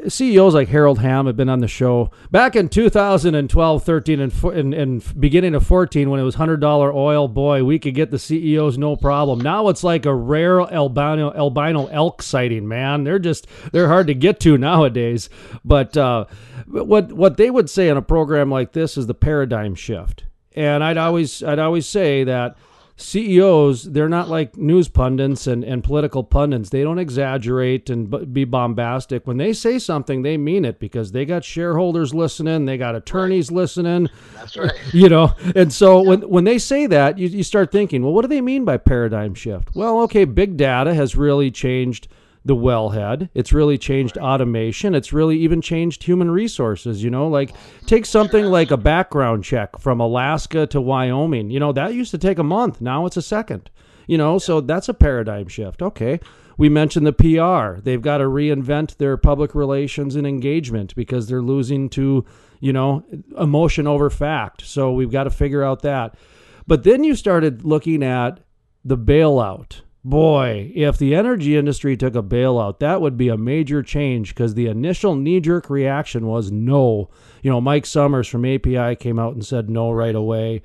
CEOs 0.08 0.54
like 0.54 0.70
Harold 0.70 1.00
Hamm 1.00 1.26
have 1.26 1.36
been 1.36 1.50
on 1.50 1.60
the 1.60 1.68
show 1.68 2.12
back 2.32 2.56
in 2.56 2.70
2012, 2.70 3.84
13, 3.84 4.20
and, 4.20 4.44
and, 4.44 4.74
and 4.74 5.20
beginning 5.20 5.56
of 5.56 5.66
14 5.66 6.10
when 6.10 6.20
it 6.20 6.24
was 6.24 6.36
$100 6.36 6.94
oil. 6.94 7.28
Boy, 7.28 7.64
we 7.64 7.80
could 7.80 7.96
get 7.96 8.12
the 8.12 8.20
CEOs 8.20 8.78
no 8.78 8.96
problem. 8.96 9.40
Now 9.40 9.68
it's 9.70 9.84
like 9.84 10.06
a 10.06 10.16
rare 10.16 10.62
albino, 10.62 11.34
albino 11.34 11.88
elk 11.88 12.22
sighting, 12.22 12.68
man. 12.68 13.04
They're 13.04 13.20
just, 13.20 13.48
they're 13.72 13.88
hard 13.88 14.08
to 14.08 14.14
get 14.14 14.40
to 14.42 14.58
nowadays. 14.58 15.30
But 15.64 15.98
uh, 15.98 16.26
what, 16.68 17.12
what 17.12 17.38
they 17.38 17.50
would 17.50 17.70
say 17.70 17.90
in 17.90 17.98
a 17.98 18.02
program 18.02 18.50
like 18.50 18.72
this 18.74 18.98
is 18.98 19.08
the 19.08 19.14
paradigm 19.14 19.76
shift 19.76 20.26
and 20.56 20.84
I'd 20.84 20.98
always 20.98 21.44
I'd 21.44 21.60
always 21.60 21.88
say 21.88 22.24
that 22.24 22.58
CEOs, 22.98 23.92
they're 23.92 24.08
not 24.08 24.30
like 24.30 24.56
news 24.56 24.88
pundits 24.88 25.48
and, 25.48 25.66
and 25.66 25.84
political 25.84 26.24
pundits. 26.24 26.70
They 26.70 26.82
don't 26.82 26.98
exaggerate 26.98 27.90
and 27.90 28.34
be 28.34 28.46
bombastic. 28.46 29.28
When 29.28 29.36
they 29.36 29.52
say 29.52 29.80
something, 29.80 30.22
they 30.22 30.38
mean 30.38 30.64
it 30.64 30.80
because 30.80 31.12
they 31.12 31.26
got 31.26 31.44
shareholders 31.44 32.14
listening, 32.14 32.66
they 32.66 32.78
got 32.78 32.96
attorneys 32.96 33.50
right. 33.50 33.58
listening. 33.58 34.10
That's 34.34 34.56
right. 34.56 34.72
You 34.94 35.10
know, 35.10 35.34
and 35.56 35.74
so 35.74 36.02
yeah. 36.02 36.10
when 36.10 36.22
when 36.30 36.44
they 36.46 36.58
say 36.58 36.88
that, 36.88 37.18
you, 37.18 37.28
you 37.28 37.44
start 37.44 37.72
thinking, 37.72 38.02
well, 38.02 38.14
what 38.14 38.22
do 38.22 38.30
they 38.30 38.42
mean 38.42 38.64
by 38.64 38.78
paradigm 38.78 39.34
shift? 39.34 39.76
Well, 39.76 40.00
okay, 40.02 40.24
big 40.24 40.56
data 40.56 40.94
has 40.94 41.18
really 41.18 41.52
changed 41.52 42.08
the 42.46 42.56
wellhead. 42.56 43.30
It's 43.34 43.52
really 43.52 43.78
changed 43.78 44.18
automation. 44.18 44.94
It's 44.94 45.12
really 45.12 45.38
even 45.40 45.62
changed 45.62 46.04
human 46.04 46.30
resources. 46.30 47.04
You 47.04 47.10
know, 47.10 47.28
like 47.28 47.52
take 47.88 48.06
something 48.06 48.46
like 48.46 48.72
a 48.72 48.78
background 48.78 49.44
check 49.44 49.80
from 49.80 50.00
Alaska 50.00 50.68
to 50.68 50.80
Wyoming. 50.80 51.50
You 51.50 51.60
know, 51.60 51.74
that 51.74 51.96
used 51.96 52.12
to 52.12 52.20
take 52.20 52.38
a 52.38 52.44
month. 52.44 52.80
Now 52.80 53.08
it's 53.08 53.18
a 53.18 53.22
second. 53.22 53.72
You 54.08 54.20
know, 54.20 54.38
so 54.38 54.62
that's 54.62 54.88
a 54.88 54.94
paradigm 54.94 55.48
shift. 55.48 55.82
Okay. 55.82 56.20
We 56.58 56.70
mentioned 56.70 57.06
the 57.06 57.12
PR. 57.12 57.82
They've 57.82 58.02
got 58.02 58.20
to 58.20 58.26
reinvent 58.26 58.98
their 58.98 59.18
public 59.18 59.56
relations 59.56 60.16
and 60.16 60.26
engagement 60.26 60.96
because 60.96 61.28
they're 61.28 61.42
losing 61.42 61.90
to, 61.90 62.24
you 62.62 62.72
know, 62.72 63.04
emotion 63.38 63.88
over 63.88 64.10
fact. 64.10 64.62
So 64.62 64.94
we've 64.94 65.12
got 65.12 65.26
to 65.26 65.32
figure 65.32 65.64
out 65.64 65.82
that. 65.82 66.16
But 66.68 66.84
then 66.84 67.04
you 67.04 67.16
started 67.16 67.66
looking 67.66 68.04
at 68.04 68.40
the 68.86 68.98
bailout 68.98 69.82
Boy, 70.06 70.72
if 70.76 71.00
the 71.00 71.16
energy 71.16 71.58
industry 71.58 71.98
took 71.98 72.14
a 72.14 72.22
bailout, 72.22 72.78
that 72.78 73.02
would 73.02 73.18
be 73.18 73.28
a 73.28 73.38
major 73.38 73.82
change 73.82 74.36
because 74.36 74.54
the 74.54 74.68
initial 74.68 75.16
knee 75.16 75.40
jerk 75.40 75.68
reaction 75.68 76.28
was 76.28 76.52
no. 76.52 77.10
You 77.42 77.50
know, 77.50 77.60
Mike 77.60 77.86
Sommers 77.86 78.30
from 78.30 78.46
API 78.46 78.98
came 78.98 79.18
out 79.18 79.34
and 79.34 79.44
said 79.44 79.68
no 79.68 79.90
right 79.90 80.14
away. 80.14 80.62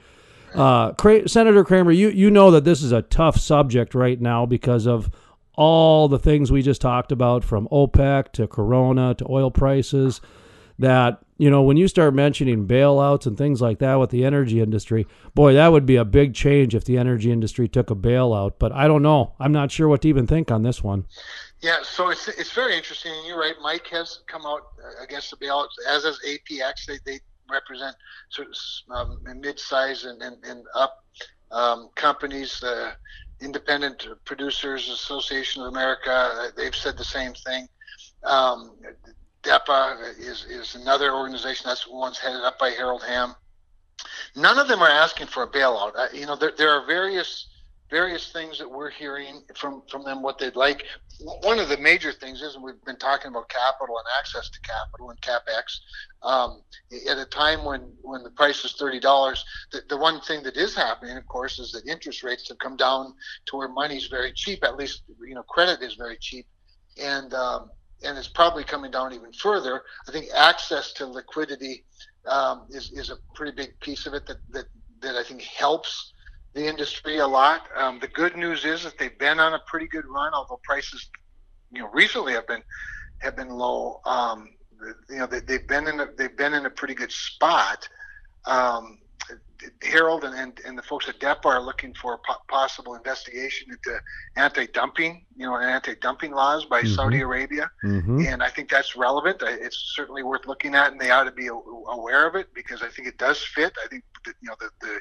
Uh, 0.54 0.92
Senator 1.26 1.64
Cramer, 1.64 1.90
you, 1.90 2.10
you 2.10 2.30
know 2.30 2.50
that 2.50 2.64
this 2.64 2.82
is 2.82 2.92
a 2.92 3.00
tough 3.00 3.38
subject 3.38 3.94
right 3.94 4.20
now 4.20 4.44
because 4.44 4.86
of 4.86 5.10
all 5.54 6.06
the 6.06 6.18
things 6.18 6.52
we 6.52 6.60
just 6.60 6.82
talked 6.82 7.10
about 7.10 7.42
from 7.42 7.66
OPEC 7.72 8.32
to 8.32 8.46
Corona 8.46 9.14
to 9.14 9.26
oil 9.30 9.50
prices 9.50 10.20
that 10.78 11.22
you 11.40 11.48
know 11.48 11.62
when 11.62 11.78
you 11.78 11.88
start 11.88 12.12
mentioning 12.12 12.66
bailouts 12.66 13.24
and 13.24 13.38
things 13.38 13.62
like 13.62 13.78
that 13.78 13.94
with 13.94 14.10
the 14.10 14.26
energy 14.26 14.60
industry 14.60 15.06
boy 15.34 15.54
that 15.54 15.68
would 15.68 15.86
be 15.86 15.96
a 15.96 16.04
big 16.04 16.34
change 16.34 16.74
if 16.74 16.84
the 16.84 16.98
energy 16.98 17.32
industry 17.32 17.66
took 17.66 17.90
a 17.90 17.94
bailout 17.94 18.52
but 18.58 18.70
i 18.72 18.86
don't 18.86 19.02
know. 19.02 19.34
I'm 19.40 19.52
not 19.52 19.70
sure 19.70 19.88
what 19.88 20.02
to 20.02 20.08
even 20.08 20.26
think 20.26 20.50
on 20.50 20.62
this 20.62 20.84
one. 20.84 21.06
Yeah 21.62 21.78
so 21.82 22.10
it's, 22.10 22.28
it's 22.28 22.52
very 22.52 22.76
interesting 22.76 23.12
and 23.12 23.26
you're 23.26 23.40
right 23.40 23.54
mike 23.62 23.86
has 23.88 24.20
come 24.26 24.44
out 24.44 24.60
against 25.02 25.30
the 25.30 25.38
bailouts 25.38 25.68
as 25.88 26.04
has 26.04 26.18
apx 26.28 26.84
they, 26.86 26.98
they 27.06 27.20
represent 27.50 27.96
sort 28.28 28.48
of 28.48 28.54
um, 28.94 29.40
mid-size 29.40 30.04
and, 30.04 30.22
and, 30.22 30.36
and 30.44 30.64
up 30.74 31.04
um, 31.50 31.88
companies 31.94 32.62
uh, 32.62 32.92
independent 33.40 34.06
producers 34.26 34.90
association 34.90 35.62
of 35.62 35.68
america 35.68 36.12
uh, 36.12 36.48
they've 36.54 36.76
said 36.76 36.98
the 36.98 37.04
same 37.04 37.32
thing. 37.32 37.66
Um, 38.24 38.72
DEPA 39.42 40.18
is, 40.18 40.44
is 40.44 40.74
another 40.74 41.14
organization 41.14 41.64
that's 41.66 41.86
one's 41.88 42.18
headed 42.18 42.42
up 42.42 42.58
by 42.58 42.70
Harold 42.70 43.02
Hamm. 43.02 43.34
None 44.36 44.58
of 44.58 44.68
them 44.68 44.80
are 44.82 44.88
asking 44.88 45.26
for 45.28 45.42
a 45.42 45.48
bailout. 45.48 45.92
Uh, 45.96 46.08
you 46.12 46.26
know, 46.26 46.36
there, 46.36 46.52
there 46.56 46.70
are 46.70 46.86
various 46.86 47.48
various 47.90 48.30
things 48.30 48.56
that 48.58 48.70
we're 48.70 48.90
hearing 48.90 49.42
from 49.56 49.82
from 49.90 50.04
them 50.04 50.22
what 50.22 50.38
they'd 50.38 50.56
like. 50.56 50.84
One 51.42 51.58
of 51.58 51.68
the 51.68 51.76
major 51.76 52.12
things 52.12 52.40
is, 52.40 52.56
we've 52.56 52.82
been 52.86 52.96
talking 52.96 53.30
about 53.30 53.48
capital 53.48 53.98
and 53.98 54.06
access 54.18 54.48
to 54.48 54.60
capital 54.60 55.10
and 55.10 55.20
capex. 55.20 55.80
Um, 56.22 56.62
at 57.08 57.18
a 57.18 57.26
time 57.26 57.64
when 57.64 57.92
when 58.02 58.22
the 58.22 58.30
price 58.30 58.64
is 58.64 58.72
thirty 58.74 59.00
dollars, 59.00 59.44
the, 59.72 59.82
the 59.88 59.96
one 59.96 60.20
thing 60.20 60.42
that 60.44 60.56
is 60.56 60.74
happening, 60.74 61.16
of 61.16 61.26
course, 61.26 61.58
is 61.58 61.72
that 61.72 61.86
interest 61.86 62.22
rates 62.22 62.48
have 62.48 62.58
come 62.58 62.76
down 62.76 63.14
to 63.46 63.56
where 63.56 63.68
money's 63.68 64.06
very 64.06 64.32
cheap. 64.32 64.64
At 64.64 64.76
least 64.76 65.02
you 65.26 65.34
know 65.34 65.42
credit 65.42 65.82
is 65.82 65.94
very 65.94 66.16
cheap, 66.20 66.46
and 67.02 67.34
um, 67.34 67.70
and 68.02 68.16
it's 68.16 68.28
probably 68.28 68.64
coming 68.64 68.90
down 68.90 69.12
even 69.12 69.32
further. 69.32 69.82
I 70.08 70.12
think 70.12 70.26
access 70.34 70.92
to 70.94 71.06
liquidity 71.06 71.84
um, 72.26 72.66
is, 72.70 72.90
is 72.92 73.10
a 73.10 73.16
pretty 73.34 73.52
big 73.52 73.78
piece 73.80 74.06
of 74.06 74.14
it 74.14 74.26
that, 74.26 74.38
that, 74.50 74.64
that 75.02 75.16
I 75.16 75.22
think 75.22 75.42
helps 75.42 76.12
the 76.54 76.66
industry 76.66 77.18
a 77.18 77.26
lot. 77.26 77.62
Um, 77.76 77.98
the 78.00 78.08
good 78.08 78.36
news 78.36 78.64
is 78.64 78.82
that 78.84 78.98
they've 78.98 79.18
been 79.18 79.38
on 79.38 79.54
a 79.54 79.60
pretty 79.66 79.86
good 79.86 80.04
run, 80.06 80.32
although 80.34 80.60
prices, 80.64 81.08
you 81.72 81.82
know, 81.82 81.90
recently 81.92 82.32
have 82.32 82.46
been 82.46 82.62
have 83.18 83.36
been 83.36 83.50
low. 83.50 84.00
Um, 84.06 84.48
you 85.10 85.18
know, 85.18 85.26
they, 85.26 85.52
have 85.52 85.68
been 85.68 85.86
in 85.86 86.00
a, 86.00 86.06
they've 86.16 86.36
been 86.36 86.54
in 86.54 86.66
a 86.66 86.70
pretty 86.70 86.94
good 86.94 87.12
spot. 87.12 87.86
Um, 88.46 88.98
Harold 89.82 90.24
and, 90.24 90.34
and, 90.34 90.60
and 90.66 90.78
the 90.78 90.82
folks 90.82 91.08
at 91.08 91.18
DEPA 91.18 91.46
are 91.46 91.60
looking 91.60 91.94
for 91.94 92.18
po- 92.18 92.42
possible 92.48 92.94
investigation 92.94 93.70
into 93.70 94.00
anti-dumping, 94.36 95.24
you 95.36 95.46
know, 95.46 95.56
anti-dumping 95.56 96.32
laws 96.32 96.64
by 96.64 96.82
mm-hmm. 96.82 96.94
Saudi 96.94 97.20
Arabia, 97.20 97.70
mm-hmm. 97.84 98.26
and 98.26 98.42
I 98.42 98.48
think 98.48 98.70
that's 98.70 98.96
relevant. 98.96 99.42
It's 99.42 99.92
certainly 99.94 100.22
worth 100.22 100.46
looking 100.46 100.74
at, 100.74 100.92
and 100.92 101.00
they 101.00 101.10
ought 101.10 101.24
to 101.24 101.32
be 101.32 101.48
aware 101.48 102.26
of 102.26 102.34
it 102.36 102.52
because 102.54 102.82
I 102.82 102.88
think 102.88 103.08
it 103.08 103.18
does 103.18 103.42
fit. 103.42 103.72
I 103.84 103.88
think 103.88 104.04
that, 104.24 104.34
you 104.40 104.48
know 104.48 104.56
the, 104.60 104.70
the, 104.80 105.00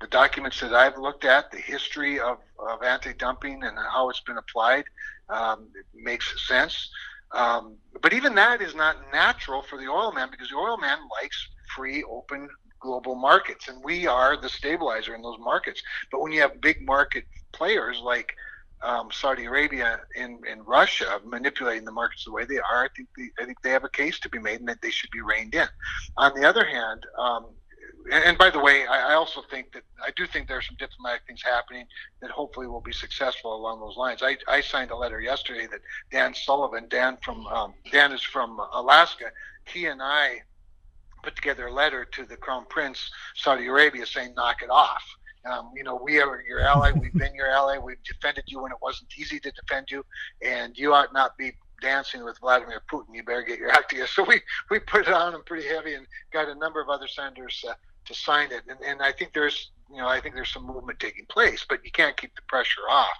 the 0.00 0.06
documents 0.08 0.60
that 0.60 0.72
I've 0.72 0.98
looked 0.98 1.24
at, 1.24 1.50
the 1.50 1.58
history 1.58 2.20
of, 2.20 2.38
of 2.58 2.82
anti-dumping 2.82 3.62
and 3.62 3.78
how 3.92 4.10
it's 4.10 4.20
been 4.20 4.38
applied, 4.38 4.84
um, 5.28 5.68
makes 5.94 6.46
sense. 6.46 6.90
Um, 7.32 7.76
but 8.00 8.12
even 8.12 8.34
that 8.36 8.60
is 8.60 8.74
not 8.74 8.96
natural 9.12 9.62
for 9.62 9.76
the 9.76 9.88
oil 9.88 10.12
man 10.12 10.28
because 10.30 10.50
the 10.50 10.56
oil 10.56 10.76
man 10.76 10.98
likes 11.20 11.48
free, 11.74 12.04
open 12.04 12.48
global 12.84 13.14
markets, 13.14 13.68
and 13.68 13.82
we 13.82 14.06
are 14.06 14.36
the 14.40 14.48
stabilizer 14.48 15.14
in 15.14 15.22
those 15.22 15.38
markets. 15.40 15.82
But 16.12 16.20
when 16.20 16.30
you 16.30 16.40
have 16.42 16.60
big 16.60 16.84
market 16.86 17.24
players 17.52 18.00
like 18.00 18.34
um, 18.82 19.08
Saudi 19.10 19.46
Arabia 19.46 20.00
and, 20.14 20.44
and, 20.44 20.60
Russia 20.66 21.18
manipulating 21.24 21.86
the 21.86 21.92
markets 21.92 22.24
the 22.26 22.32
way 22.32 22.44
they 22.44 22.58
are, 22.58 22.84
I 22.84 22.88
think 22.94 23.08
they, 23.16 23.30
I 23.42 23.46
think 23.46 23.62
they 23.62 23.70
have 23.70 23.84
a 23.84 23.88
case 23.88 24.20
to 24.20 24.28
be 24.28 24.38
made, 24.38 24.60
and 24.60 24.68
that 24.68 24.82
they 24.82 24.90
should 24.90 25.10
be 25.10 25.22
reined 25.22 25.54
in. 25.54 25.66
On 26.18 26.34
the 26.38 26.46
other 26.46 26.66
hand, 26.66 27.00
um, 27.18 27.46
and, 28.12 28.24
and, 28.24 28.38
by 28.38 28.50
the 28.50 28.58
way, 28.58 28.86
I, 28.86 29.12
I, 29.12 29.14
also 29.14 29.40
think 29.50 29.72
that 29.72 29.84
I 30.06 30.10
do 30.16 30.26
think 30.26 30.48
there 30.48 30.58
are 30.58 30.68
some 30.70 30.76
diplomatic 30.78 31.22
things 31.26 31.42
happening 31.42 31.86
that 32.20 32.30
hopefully 32.30 32.66
will 32.66 32.82
be 32.82 32.92
successful 32.92 33.56
along 33.56 33.80
those 33.80 33.96
lines. 33.96 34.22
I, 34.22 34.36
I 34.46 34.60
signed 34.60 34.90
a 34.90 34.96
letter 34.96 35.20
yesterday 35.22 35.66
that 35.68 35.80
Dan 36.12 36.34
Sullivan, 36.34 36.86
Dan 36.90 37.16
from 37.24 37.46
um, 37.46 37.72
Dan 37.90 38.12
is 38.12 38.22
from 38.22 38.60
Alaska. 38.74 39.26
He 39.64 39.86
and 39.86 40.02
I 40.02 40.42
put 41.24 41.36
together 41.36 41.68
a 41.68 41.72
letter 41.72 42.04
to 42.04 42.24
the 42.26 42.36
Crown 42.36 42.66
Prince, 42.68 43.10
Saudi 43.34 43.66
Arabia, 43.66 44.06
saying, 44.06 44.34
knock 44.36 44.62
it 44.62 44.70
off. 44.70 45.02
Um, 45.50 45.72
you 45.74 45.82
know, 45.82 45.98
we 46.02 46.20
are 46.20 46.42
your 46.46 46.60
ally. 46.60 46.92
We've 47.00 47.12
been 47.14 47.34
your 47.34 47.48
ally. 47.48 47.78
We've 47.78 48.02
defended 48.04 48.44
you 48.46 48.62
when 48.62 48.72
it 48.72 48.78
wasn't 48.80 49.10
easy 49.18 49.40
to 49.40 49.50
defend 49.50 49.90
you, 49.90 50.04
and 50.42 50.76
you 50.76 50.92
ought 50.92 51.12
not 51.12 51.36
be 51.36 51.52
dancing 51.80 52.24
with 52.24 52.38
Vladimir 52.38 52.82
Putin. 52.90 53.14
You 53.14 53.22
better 53.22 53.42
get 53.42 53.58
your 53.58 53.70
act 53.70 53.90
together. 53.90 54.06
So 54.06 54.24
we, 54.24 54.40
we 54.70 54.78
put 54.78 55.08
it 55.08 55.12
on 55.12 55.34
him 55.34 55.42
pretty 55.44 55.68
heavy 55.68 55.94
and 55.94 56.06
got 56.32 56.48
a 56.48 56.54
number 56.54 56.80
of 56.80 56.88
other 56.88 57.08
senators 57.08 57.64
uh, 57.68 57.74
to 58.06 58.14
sign 58.14 58.52
it. 58.52 58.62
And, 58.68 58.78
and 58.80 59.02
I 59.02 59.12
think 59.12 59.32
there's, 59.32 59.70
you 59.90 59.98
know, 59.98 60.08
I 60.08 60.20
think 60.20 60.34
there's 60.34 60.52
some 60.52 60.66
movement 60.66 61.00
taking 61.00 61.26
place, 61.26 61.64
but 61.68 61.84
you 61.84 61.90
can't 61.90 62.16
keep 62.16 62.34
the 62.36 62.42
pressure 62.48 62.80
off 62.88 63.16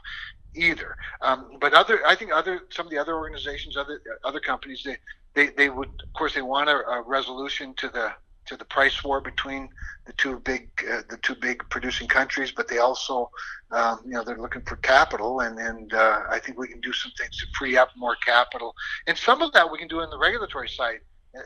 either. 0.55 0.97
Um, 1.21 1.59
but 1.61 1.75
other, 1.75 2.07
I 2.07 2.15
think 2.15 2.33
other, 2.33 2.61
some 2.71 2.87
of 2.87 2.91
the 2.91 2.99
other 2.99 3.17
organizations, 3.17 3.77
other, 3.77 4.01
other 4.25 4.41
companies, 4.41 4.83
they, 4.85 4.97
they, 5.35 5.49
they 5.49 5.69
would, 5.69 5.89
of 5.89 6.13
course, 6.17 6.35
they 6.35 6.43
want 6.43 6.69
a, 6.69 6.77
a 6.77 7.03
resolution 7.03 7.75
to 7.75 7.89
the 7.89 8.13
to 8.47 8.57
the 8.57 8.65
price 8.65 9.03
war 9.03 9.21
between 9.21 9.69
the 10.07 10.13
two 10.15 10.39
big 10.41 10.69
uh, 10.91 11.01
the 11.09 11.17
two 11.23 11.35
big 11.35 11.63
producing 11.71 12.07
countries, 12.07 12.53
but 12.53 12.69
they 12.69 12.79
also 12.79 13.31
um, 13.71 14.01
you 14.05 14.13
know 14.13 14.23
they're 14.23 14.39
looking 14.39 14.63
for 14.63 14.77
capital, 14.77 15.41
and 15.41 15.59
and 15.59 15.95
uh, 15.95 16.21
I 16.31 16.39
think 16.39 16.59
we 16.59 16.69
can 16.69 16.81
do 16.81 16.93
some 16.93 17.13
things 17.19 17.37
to 17.39 17.47
free 17.59 17.77
up 17.77 17.91
more 17.97 18.17
capital, 18.17 18.75
and 19.07 19.17
some 19.17 19.43
of 19.43 19.53
that 19.53 19.71
we 19.71 19.79
can 19.79 19.89
do 19.89 20.01
in 20.01 20.11
the 20.11 20.19
regulatory 20.19 20.69
side 20.69 21.01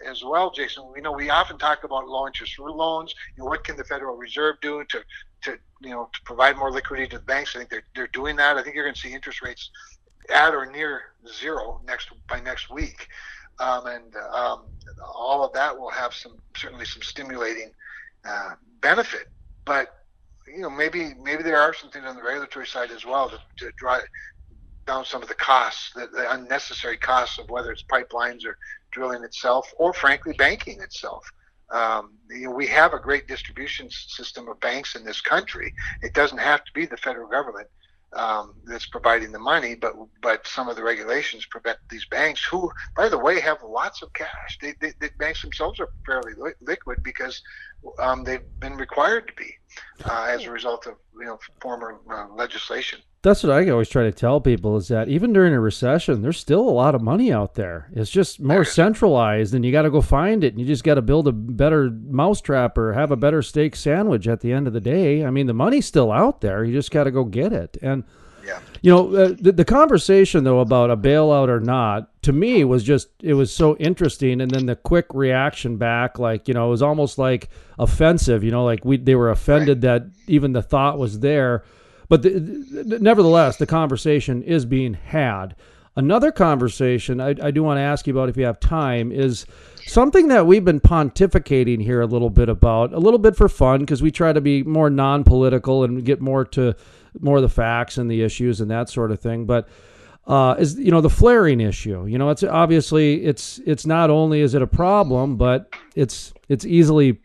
as 0.07 0.23
well, 0.23 0.50
Jason. 0.50 0.85
We 0.92 1.00
know 1.00 1.12
we 1.12 1.30
often 1.30 1.57
talk 1.57 1.85
about 1.85 2.09
low 2.09 2.26
interest 2.26 2.59
loans. 2.59 3.14
You 3.37 3.45
know, 3.45 3.49
what 3.49 3.64
can 3.64 3.76
the 3.76 3.85
Federal 3.85 4.16
Reserve 4.16 4.57
do 4.61 4.85
to 4.85 5.02
to 5.42 5.59
you 5.80 5.90
know 5.90 6.11
to 6.12 6.21
provide 6.25 6.57
more 6.57 6.73
liquidity 6.73 7.09
to 7.11 7.18
the 7.18 7.25
banks? 7.25 7.54
I 7.54 7.61
think 7.61 7.71
they're 7.71 7.87
they're 7.95 8.09
doing 8.09 8.37
that. 8.37 8.57
I 8.57 8.62
think 8.62 8.75
you're 8.75 8.85
going 8.85 8.95
to 8.95 9.00
see 9.00 9.12
interest 9.12 9.40
rates 9.40 9.71
at 10.35 10.52
or 10.52 10.66
near 10.66 11.02
zero 11.33 11.80
next 11.87 12.09
by 12.28 12.40
next 12.40 12.71
week 12.71 13.09
um, 13.60 13.86
and 13.86 14.14
um, 14.34 14.64
all 15.14 15.44
of 15.44 15.52
that 15.52 15.76
will 15.78 15.90
have 15.90 16.14
some 16.14 16.36
certainly 16.56 16.84
some 16.84 17.02
stimulating 17.02 17.70
uh, 18.26 18.50
benefit. 18.80 19.26
But 19.64 19.88
you 20.46 20.62
know, 20.62 20.70
maybe 20.70 21.14
maybe 21.22 21.42
there 21.42 21.60
are 21.60 21.74
some 21.74 21.90
things 21.90 22.06
on 22.06 22.16
the 22.16 22.22
regulatory 22.22 22.66
side 22.66 22.90
as 22.90 23.04
well 23.04 23.28
to, 23.30 23.38
to 23.58 23.72
drive 23.76 24.02
down 24.86 25.04
some 25.04 25.22
of 25.22 25.28
the 25.28 25.34
costs, 25.34 25.92
the, 25.94 26.06
the 26.06 26.32
unnecessary 26.32 26.96
costs 26.96 27.38
of 27.38 27.50
whether 27.50 27.70
it's 27.70 27.84
pipelines 27.84 28.46
or 28.46 28.56
drilling 28.90 29.22
itself, 29.22 29.70
or 29.78 29.92
frankly 29.92 30.34
banking 30.38 30.80
itself. 30.80 31.30
Um, 31.70 32.14
you 32.30 32.46
know, 32.46 32.52
we 32.52 32.66
have 32.68 32.94
a 32.94 32.98
great 32.98 33.28
distribution 33.28 33.90
system 33.90 34.48
of 34.48 34.58
banks 34.60 34.94
in 34.94 35.04
this 35.04 35.20
country. 35.20 35.74
It 36.00 36.14
doesn't 36.14 36.38
have 36.38 36.64
to 36.64 36.72
be 36.74 36.86
the 36.86 36.96
federal 36.96 37.28
government 37.28 37.68
um, 38.16 38.54
that's 38.66 38.86
providing 38.86 39.32
the 39.32 39.38
money, 39.40 39.76
but 39.76 39.94
but 40.22 40.46
some 40.46 40.68
of 40.68 40.76
the 40.76 40.84
regulations 40.84 41.46
prevent 41.46 41.78
these 41.90 42.06
banks, 42.10 42.44
who, 42.44 42.70
by 42.96 43.08
the 43.08 43.18
way, 43.18 43.40
have 43.40 43.58
lots 43.64 44.02
of 44.02 44.12
cash. 44.14 44.58
They, 44.62 44.74
they, 44.80 44.92
the 45.00 45.10
banks 45.18 45.42
themselves 45.42 45.80
are 45.80 45.88
fairly 46.06 46.32
li- 46.38 46.52
liquid 46.62 46.98
because 47.04 47.42
um, 48.00 48.24
they've 48.24 48.40
been 48.60 48.76
required 48.76 49.28
to 49.28 49.34
be. 49.36 49.50
uh, 50.08 50.26
as 50.30 50.44
a 50.46 50.50
result 50.52 50.86
of 50.86 50.94
you 51.20 51.26
know 51.26 51.38
former 51.60 52.00
uh, 52.12 52.28
legislation. 52.34 53.00
That's 53.22 53.42
what 53.42 53.52
I 53.52 53.68
always 53.68 53.88
try 53.88 54.04
to 54.04 54.12
tell 54.12 54.40
people 54.40 54.76
is 54.76 54.88
that 54.88 55.08
even 55.08 55.32
during 55.32 55.52
a 55.52 55.60
recession, 55.60 56.22
there's 56.22 56.38
still 56.38 56.60
a 56.60 56.70
lot 56.70 56.94
of 56.94 57.02
money 57.02 57.32
out 57.32 57.54
there. 57.54 57.90
It's 57.92 58.10
just 58.10 58.40
more 58.40 58.64
centralized, 58.64 59.54
and 59.54 59.64
you 59.64 59.72
got 59.72 59.82
to 59.82 59.90
go 59.90 60.00
find 60.00 60.44
it, 60.44 60.52
and 60.52 60.60
you 60.60 60.66
just 60.66 60.84
got 60.84 60.94
to 60.94 61.02
build 61.02 61.26
a 61.26 61.32
better 61.32 61.90
mousetrap 61.90 62.78
or 62.78 62.92
have 62.92 63.10
a 63.10 63.16
better 63.16 63.42
steak 63.42 63.75
sandwich 63.75 64.28
at 64.28 64.40
the 64.40 64.52
end 64.52 64.68
of 64.68 64.72
the 64.72 64.80
day. 64.80 65.25
I 65.25 65.30
mean, 65.30 65.46
the 65.46 65.54
money's 65.54 65.87
still 65.87 66.12
out 66.12 66.40
there. 66.42 66.64
You 66.64 66.72
just 66.72 66.92
got 66.92 67.04
to 67.04 67.10
go 67.10 67.25
get 67.25 67.52
it. 67.52 67.76
And 67.82 68.04
yeah. 68.48 68.60
You 68.80 68.90
know, 68.90 69.14
uh, 69.14 69.34
the, 69.38 69.52
the 69.52 69.64
conversation 69.64 70.44
though 70.44 70.60
about 70.60 70.90
a 70.90 70.96
bailout 70.96 71.48
or 71.48 71.60
not 71.60 72.22
to 72.22 72.32
me 72.32 72.64
was 72.64 72.82
just 72.82 73.08
it 73.22 73.34
was 73.34 73.52
so 73.52 73.76
interesting, 73.76 74.40
and 74.40 74.50
then 74.50 74.66
the 74.66 74.76
quick 74.76 75.06
reaction 75.12 75.76
back, 75.76 76.18
like 76.18 76.48
you 76.48 76.54
know, 76.54 76.68
it 76.68 76.70
was 76.70 76.82
almost 76.82 77.18
like 77.18 77.50
offensive. 77.78 78.42
You 78.42 78.50
know, 78.50 78.64
like 78.64 78.84
we 78.84 78.96
they 78.96 79.14
were 79.14 79.30
offended 79.30 79.84
right. 79.84 80.02
that 80.02 80.10
even 80.28 80.52
the 80.52 80.62
thought 80.62 80.98
was 80.98 81.20
there, 81.20 81.64
but 82.08 82.22
the, 82.22 82.30
the, 82.30 82.98
nevertheless, 82.98 83.56
the 83.56 83.66
conversation 83.66 84.42
is 84.42 84.64
being 84.64 84.94
had. 84.94 85.54
Another 85.96 86.30
conversation 86.30 87.20
I, 87.20 87.34
I 87.42 87.50
do 87.50 87.62
want 87.62 87.78
to 87.78 87.82
ask 87.82 88.06
you 88.06 88.12
about 88.12 88.28
if 88.28 88.36
you 88.36 88.44
have 88.44 88.60
time 88.60 89.10
is 89.10 89.46
something 89.84 90.28
that 90.28 90.46
we've 90.46 90.64
been 90.64 90.80
pontificating 90.80 91.82
here 91.82 92.00
a 92.00 92.06
little 92.06 92.30
bit 92.30 92.48
about, 92.48 92.92
a 92.92 92.98
little 92.98 93.18
bit 93.18 93.34
for 93.34 93.48
fun 93.48 93.80
because 93.80 94.00
we 94.00 94.10
try 94.10 94.32
to 94.32 94.40
be 94.40 94.62
more 94.62 94.90
non-political 94.90 95.82
and 95.82 96.04
get 96.04 96.20
more 96.20 96.44
to 96.44 96.76
more 97.20 97.36
of 97.36 97.42
the 97.42 97.48
facts 97.48 97.98
and 97.98 98.10
the 98.10 98.22
issues 98.22 98.60
and 98.60 98.70
that 98.70 98.88
sort 98.88 99.10
of 99.10 99.18
thing. 99.18 99.44
But 99.44 99.68
uh, 100.28 100.54
is 100.58 100.78
you 100.78 100.90
know 100.90 101.00
the 101.00 101.10
flaring 101.10 101.60
issue. 101.60 102.06
You 102.06 102.18
know, 102.18 102.28
it's 102.28 102.44
obviously 102.44 103.24
it's 103.24 103.60
it's 103.66 103.86
not 103.86 104.10
only 104.10 104.40
is 104.40 104.54
it 104.54 104.62
a 104.62 104.66
problem, 104.66 105.36
but 105.36 105.74
it's 105.96 106.34
it's 106.48 106.66
easily 106.66 107.18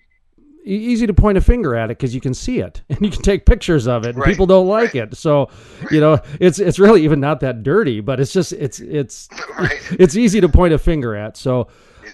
easy 0.66 1.06
to 1.06 1.14
point 1.14 1.38
a 1.38 1.42
finger 1.42 1.76
at 1.76 1.92
it 1.92 1.98
because 1.98 2.16
you 2.16 2.22
can 2.22 2.34
see 2.34 2.60
it 2.60 2.82
and 2.90 3.02
you 3.02 3.12
can 3.12 3.22
take 3.22 3.46
pictures 3.46 3.88
of 3.88 4.06
it 4.06 4.10
and 4.10 4.20
right. 4.20 4.30
people 4.30 4.46
don't 4.46 4.68
like 4.68 4.94
right. 4.94 5.12
it 5.12 5.18
so 5.18 5.50
you 5.92 6.00
know 6.00 6.20
it's 6.40 6.60
it's 6.60 6.80
really 6.80 7.04
even 7.04 7.20
not 7.20 7.40
that 7.40 7.64
dirty 7.64 8.00
but 8.00 8.20
it's 8.20 8.34
just 8.34 8.54
it's 8.54 8.80
it's 8.80 9.28
it's 9.92 10.16
easy 10.16 10.42
to 10.42 10.50
point 10.50 10.74
a 10.74 10.78
finger 10.78 11.16
at 11.16 11.38
so 11.38 11.68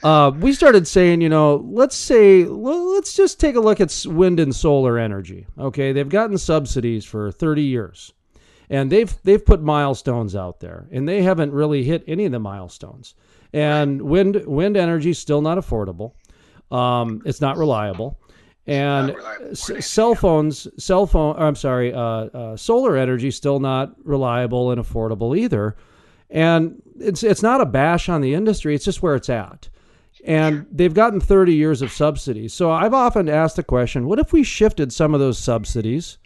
uh, 0.03 0.31
we 0.39 0.53
started 0.53 0.87
saying, 0.87 1.19
you 1.19 1.29
know, 1.29 1.57
let's 1.67 1.95
say, 1.95 2.45
let's 2.45 3.13
just 3.13 3.39
take 3.39 3.55
a 3.55 3.59
look 3.59 3.81
at 3.81 4.05
wind 4.07 4.39
and 4.39 4.55
solar 4.55 4.97
energy. 4.97 5.45
Okay, 5.57 5.91
they've 5.91 6.07
gotten 6.07 6.37
subsidies 6.37 7.03
for 7.03 7.31
30 7.31 7.63
years, 7.63 8.13
and 8.69 8.91
they've 8.91 9.13
they've 9.23 9.45
put 9.45 9.61
milestones 9.61 10.35
out 10.35 10.59
there, 10.61 10.87
and 10.91 11.07
they 11.07 11.21
haven't 11.21 11.51
really 11.51 11.83
hit 11.83 12.03
any 12.07 12.25
of 12.25 12.31
the 12.31 12.39
milestones. 12.39 13.15
And 13.51 14.01
wind 14.01 14.45
wind 14.45 14.77
energy 14.77 15.09
is 15.09 15.19
still 15.19 15.41
not 15.41 15.57
affordable. 15.57 16.13
Um, 16.71 17.21
it's 17.25 17.41
not 17.41 17.57
reliable. 17.57 18.19
And 18.67 19.15
cell 19.53 20.13
phones, 20.13 20.67
cell 20.77 21.07
phone, 21.07 21.35
I'm 21.39 21.55
sorry, 21.55 21.91
uh, 21.91 21.99
uh, 21.99 22.57
solar 22.57 22.95
energy 22.97 23.31
still 23.31 23.59
not 23.59 23.95
reliable 24.03 24.69
and 24.69 24.79
affordable 24.79 25.35
either. 25.35 25.75
And 26.29 26.81
it's 26.99 27.23
it's 27.23 27.41
not 27.41 27.61
a 27.61 27.65
bash 27.65 28.09
on 28.09 28.21
the 28.21 28.35
industry; 28.35 28.75
it's 28.75 28.85
just 28.85 29.01
where 29.01 29.15
it's 29.15 29.29
at 29.29 29.69
and 30.25 30.65
they've 30.71 30.93
gotten 30.93 31.19
30 31.19 31.53
years 31.53 31.81
of 31.81 31.91
subsidies. 31.91 32.53
So 32.53 32.71
I've 32.71 32.93
often 32.93 33.29
asked 33.29 33.55
the 33.55 33.63
question 33.63 34.05
what 34.05 34.19
if 34.19 34.33
we 34.33 34.43
shifted 34.43 34.91
some 34.91 35.13
of 35.13 35.19
those 35.19 35.37
subsidies 35.37 36.17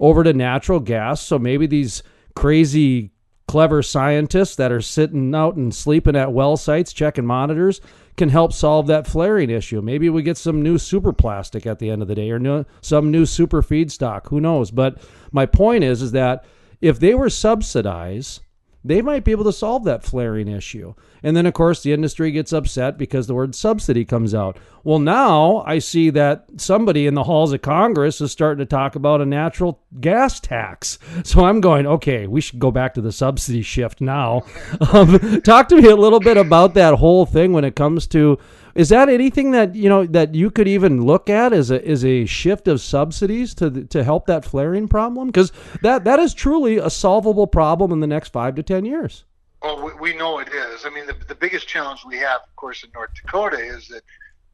over 0.00 0.22
to 0.24 0.32
natural 0.32 0.80
gas? 0.80 1.20
So 1.20 1.38
maybe 1.38 1.66
these 1.66 2.02
crazy, 2.34 3.10
clever 3.48 3.82
scientists 3.82 4.54
that 4.56 4.70
are 4.70 4.80
sitting 4.80 5.34
out 5.34 5.56
and 5.56 5.74
sleeping 5.74 6.14
at 6.14 6.32
well 6.32 6.56
sites 6.56 6.92
checking 6.92 7.26
monitors 7.26 7.80
can 8.16 8.28
help 8.28 8.52
solve 8.52 8.86
that 8.86 9.06
flaring 9.06 9.48
issue. 9.48 9.80
Maybe 9.80 10.10
we 10.10 10.22
get 10.22 10.36
some 10.36 10.62
new 10.62 10.76
super 10.76 11.12
plastic 11.12 11.66
at 11.66 11.78
the 11.78 11.90
end 11.90 12.02
of 12.02 12.08
the 12.08 12.14
day 12.14 12.30
or 12.30 12.38
new, 12.38 12.64
some 12.80 13.10
new 13.10 13.24
super 13.24 13.62
feedstock. 13.62 14.28
Who 14.28 14.40
knows? 14.40 14.70
But 14.70 15.00
my 15.32 15.46
point 15.46 15.84
is, 15.84 16.02
is 16.02 16.12
that 16.12 16.44
if 16.80 17.00
they 17.00 17.14
were 17.14 17.30
subsidized, 17.30 18.40
they 18.84 19.02
might 19.02 19.24
be 19.24 19.32
able 19.32 19.44
to 19.44 19.52
solve 19.52 19.84
that 19.84 20.04
flaring 20.04 20.48
issue. 20.48 20.94
And 21.22 21.36
then, 21.36 21.46
of 21.46 21.54
course, 21.54 21.82
the 21.82 21.92
industry 21.92 22.30
gets 22.30 22.52
upset 22.52 22.96
because 22.96 23.26
the 23.26 23.34
word 23.34 23.54
subsidy 23.54 24.04
comes 24.04 24.34
out. 24.34 24.56
Well, 24.84 25.00
now 25.00 25.64
I 25.66 25.80
see 25.80 26.10
that 26.10 26.46
somebody 26.56 27.06
in 27.06 27.14
the 27.14 27.24
halls 27.24 27.52
of 27.52 27.60
Congress 27.60 28.20
is 28.20 28.30
starting 28.30 28.64
to 28.64 28.66
talk 28.66 28.94
about 28.94 29.20
a 29.20 29.26
natural 29.26 29.82
gas 30.00 30.38
tax. 30.38 30.98
So 31.24 31.44
I'm 31.44 31.60
going, 31.60 31.86
okay, 31.86 32.26
we 32.26 32.40
should 32.40 32.60
go 32.60 32.70
back 32.70 32.94
to 32.94 33.00
the 33.00 33.12
subsidy 33.12 33.62
shift 33.62 34.00
now. 34.00 34.42
Um, 34.92 35.42
talk 35.42 35.68
to 35.68 35.76
me 35.76 35.88
a 35.88 35.96
little 35.96 36.20
bit 36.20 36.36
about 36.36 36.74
that 36.74 36.94
whole 36.94 37.26
thing 37.26 37.52
when 37.52 37.64
it 37.64 37.76
comes 37.76 38.06
to 38.08 38.38
is 38.74 38.88
that 38.90 39.08
anything 39.08 39.50
that 39.52 39.74
you 39.74 39.88
know 39.88 40.06
that 40.06 40.34
you 40.34 40.50
could 40.50 40.68
even 40.68 41.04
look 41.04 41.28
at 41.30 41.52
as 41.52 41.70
a 41.70 41.86
as 41.86 42.04
a 42.04 42.26
shift 42.26 42.68
of 42.68 42.80
subsidies 42.80 43.54
to 43.54 43.84
to 43.84 44.04
help 44.04 44.26
that 44.26 44.44
flaring 44.44 44.88
problem? 44.88 45.28
Because 45.28 45.52
that 45.82 46.04
that 46.04 46.18
is 46.18 46.34
truly 46.34 46.76
a 46.76 46.90
solvable 46.90 47.46
problem 47.46 47.92
in 47.92 48.00
the 48.00 48.06
next 48.06 48.32
five 48.32 48.54
to 48.56 48.62
ten 48.62 48.84
years. 48.84 49.24
Well, 49.62 49.82
we, 49.84 50.12
we 50.12 50.16
know 50.16 50.38
it 50.38 50.48
is. 50.48 50.86
I 50.86 50.90
mean, 50.90 51.06
the, 51.06 51.16
the 51.26 51.34
biggest 51.34 51.66
challenge 51.66 52.02
we 52.06 52.16
have, 52.18 52.42
of 52.46 52.54
course, 52.54 52.84
in 52.84 52.90
North 52.94 53.10
Dakota 53.20 53.58
is 53.58 53.88
that 53.88 54.02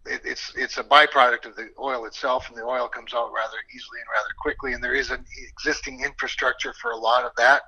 it, 0.06 0.22
it's 0.24 0.52
it's 0.56 0.78
a 0.78 0.84
byproduct 0.84 1.46
of 1.46 1.56
the 1.56 1.68
oil 1.78 2.06
itself, 2.06 2.48
and 2.48 2.56
the 2.56 2.62
oil 2.62 2.88
comes 2.88 3.12
out 3.14 3.32
rather 3.34 3.56
easily 3.74 4.00
and 4.00 4.08
rather 4.14 4.34
quickly. 4.40 4.72
And 4.72 4.82
there 4.82 4.94
is 4.94 5.10
an 5.10 5.24
existing 5.36 6.02
infrastructure 6.02 6.72
for 6.80 6.92
a 6.92 6.96
lot 6.96 7.24
of 7.24 7.32
that. 7.36 7.62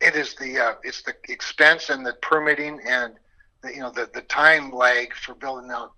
It 0.00 0.14
is 0.14 0.34
the 0.34 0.58
uh, 0.58 0.74
it's 0.82 1.02
the 1.02 1.14
expense 1.28 1.90
and 1.90 2.06
the 2.06 2.14
permitting 2.22 2.80
and 2.86 3.14
the, 3.14 3.20
you 3.64 3.80
know 3.80 3.90
the 3.90 4.08
the 4.14 4.22
time 4.22 4.70
lag 4.72 5.14
for 5.14 5.34
building 5.34 5.70
out 5.70 5.92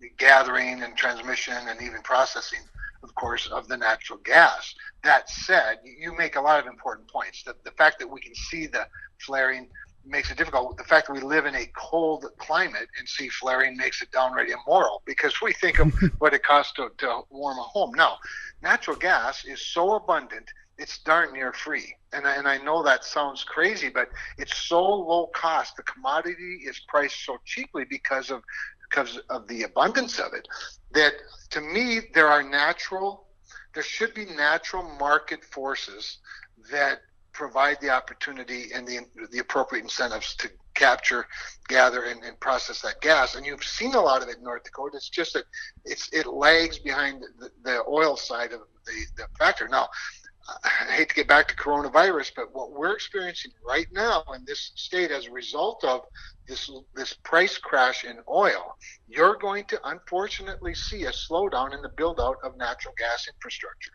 the 0.00 0.10
gathering 0.18 0.82
and 0.82 0.96
transmission 0.96 1.54
and 1.68 1.80
even 1.80 2.02
processing, 2.02 2.60
of 3.02 3.14
course, 3.14 3.46
of 3.48 3.68
the 3.68 3.76
natural 3.76 4.18
gas. 4.24 4.74
That 5.02 5.30
said, 5.30 5.78
you 5.84 6.16
make 6.16 6.36
a 6.36 6.40
lot 6.40 6.60
of 6.60 6.66
important 6.66 7.08
points. 7.08 7.42
The, 7.42 7.54
the 7.64 7.70
fact 7.72 7.98
that 8.00 8.08
we 8.10 8.20
can 8.20 8.34
see 8.34 8.66
the 8.66 8.86
flaring 9.18 9.68
makes 10.06 10.30
it 10.30 10.36
difficult. 10.36 10.76
The 10.76 10.84
fact 10.84 11.06
that 11.06 11.14
we 11.14 11.20
live 11.20 11.46
in 11.46 11.54
a 11.54 11.66
cold 11.76 12.26
climate 12.38 12.88
and 12.98 13.08
see 13.08 13.28
flaring 13.28 13.76
makes 13.76 14.02
it 14.02 14.10
downright 14.12 14.48
immoral 14.50 15.02
because 15.06 15.40
we 15.40 15.52
think 15.54 15.78
of 15.78 15.92
what 16.18 16.34
it 16.34 16.42
costs 16.42 16.72
to, 16.74 16.90
to 16.98 17.20
warm 17.30 17.58
a 17.58 17.62
home. 17.62 17.92
Now, 17.94 18.18
natural 18.62 18.96
gas 18.96 19.44
is 19.44 19.64
so 19.66 19.94
abundant, 19.94 20.50
it's 20.78 20.98
darn 20.98 21.32
near 21.32 21.52
free. 21.52 21.94
And 22.12 22.26
I, 22.26 22.36
and 22.36 22.48
I 22.48 22.58
know 22.58 22.82
that 22.82 23.04
sounds 23.04 23.44
crazy, 23.44 23.88
but 23.88 24.08
it's 24.38 24.56
so 24.56 24.82
low 24.82 25.28
cost. 25.34 25.76
The 25.76 25.82
commodity 25.82 26.60
is 26.66 26.80
priced 26.88 27.24
so 27.24 27.38
cheaply 27.44 27.84
because 27.88 28.30
of 28.30 28.42
because 28.90 29.18
of 29.30 29.48
the 29.48 29.64
abundance 29.64 30.18
of 30.18 30.34
it, 30.34 30.46
that 30.92 31.14
to 31.50 31.60
me, 31.60 32.00
there 32.14 32.28
are 32.28 32.42
natural, 32.42 33.26
there 33.74 33.82
should 33.82 34.14
be 34.14 34.24
natural 34.26 34.84
market 35.00 35.42
forces 35.44 36.18
that 36.70 37.00
provide 37.32 37.80
the 37.80 37.90
opportunity 37.90 38.66
and 38.72 38.86
the, 38.86 39.00
the 39.32 39.40
appropriate 39.40 39.82
incentives 39.82 40.36
to 40.36 40.48
capture, 40.74 41.26
gather, 41.68 42.04
and, 42.04 42.22
and, 42.22 42.38
process 42.40 42.80
that 42.82 43.00
gas. 43.00 43.34
And 43.34 43.44
you've 43.44 43.64
seen 43.64 43.94
a 43.94 44.00
lot 44.00 44.22
of 44.22 44.28
it 44.28 44.38
in 44.38 44.44
North 44.44 44.64
Dakota. 44.64 44.96
It's 44.96 45.08
just 45.08 45.34
that 45.34 45.44
it's 45.84 46.08
it 46.12 46.26
lags 46.26 46.78
behind 46.78 47.24
the, 47.38 47.50
the 47.64 47.82
oil 47.88 48.16
side 48.16 48.52
of 48.52 48.60
the, 48.86 48.92
the 49.16 49.26
factor. 49.38 49.68
Now, 49.68 49.88
I 50.46 50.92
hate 50.92 51.08
to 51.08 51.14
get 51.14 51.28
back 51.28 51.48
to 51.48 51.56
coronavirus, 51.56 52.32
but 52.36 52.54
what 52.54 52.72
we're 52.72 52.92
experiencing 52.92 53.52
right 53.66 53.86
now 53.92 54.22
in 54.34 54.44
this 54.44 54.72
state 54.74 55.10
as 55.10 55.26
a 55.26 55.30
result 55.30 55.82
of 55.84 56.02
this 56.46 56.70
this 56.94 57.14
price 57.24 57.56
crash 57.56 58.04
in 58.04 58.18
oil, 58.28 58.76
you're 59.08 59.36
going 59.36 59.64
to 59.66 59.80
unfortunately 59.84 60.74
see 60.74 61.04
a 61.04 61.10
slowdown 61.10 61.72
in 61.74 61.80
the 61.80 61.88
build 61.96 62.20
out 62.20 62.36
of 62.44 62.58
natural 62.58 62.92
gas 62.98 63.26
infrastructure. 63.26 63.92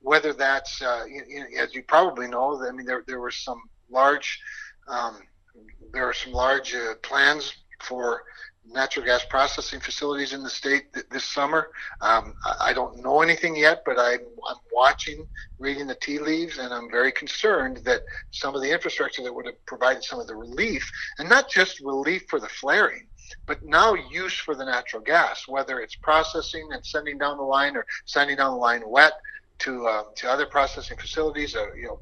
Whether 0.00 0.32
that's, 0.32 0.82
uh, 0.82 1.04
you, 1.08 1.22
you, 1.28 1.46
as 1.58 1.72
you 1.74 1.84
probably 1.84 2.26
know, 2.26 2.60
I 2.66 2.72
mean, 2.72 2.86
there, 2.86 3.04
there 3.06 3.20
were 3.20 3.30
some 3.30 3.62
large, 3.88 4.40
um, 4.88 5.20
there 5.92 6.08
are 6.08 6.12
some 6.12 6.32
large 6.32 6.74
uh, 6.74 6.94
plans 7.02 7.54
for 7.80 8.24
natural 8.64 9.04
gas 9.04 9.24
processing 9.28 9.80
facilities 9.80 10.32
in 10.32 10.42
the 10.42 10.50
state 10.50 10.92
th- 10.92 11.06
this 11.10 11.24
summer. 11.24 11.68
Um, 12.00 12.34
I, 12.44 12.68
I, 12.68 12.72
don't 12.72 13.02
know 13.02 13.20
anything 13.20 13.56
yet, 13.56 13.82
but 13.84 13.98
I'm, 13.98 14.20
I'm, 14.48 14.56
watching, 14.72 15.26
reading 15.58 15.86
the 15.86 15.94
tea 15.96 16.18
leaves, 16.18 16.58
and 16.58 16.72
I'm 16.72 16.90
very 16.90 17.12
concerned 17.12 17.78
that 17.84 18.02
some 18.30 18.54
of 18.54 18.62
the 18.62 18.70
infrastructure 18.70 19.22
that 19.22 19.34
would 19.34 19.46
have 19.46 19.66
provided 19.66 20.04
some 20.04 20.20
of 20.20 20.26
the 20.26 20.36
relief, 20.36 20.90
and 21.18 21.28
not 21.28 21.50
just 21.50 21.80
relief 21.80 22.24
for 22.28 22.40
the 22.40 22.48
flaring, 22.48 23.06
but 23.46 23.62
now 23.64 23.94
use 24.10 24.34
for 24.34 24.54
the 24.54 24.64
natural 24.64 25.02
gas, 25.02 25.44
whether 25.46 25.80
it's 25.80 25.96
processing 25.96 26.68
and 26.72 26.84
sending 26.84 27.18
down 27.18 27.36
the 27.36 27.42
line 27.42 27.76
or 27.76 27.86
sending 28.04 28.36
down 28.36 28.52
the 28.52 28.58
line 28.58 28.82
wet 28.86 29.12
to 29.60 29.86
uh, 29.86 30.02
to 30.16 30.28
other 30.28 30.46
processing 30.46 30.96
facilities, 30.96 31.54
uh, 31.54 31.72
you 31.74 31.84
know, 31.84 32.00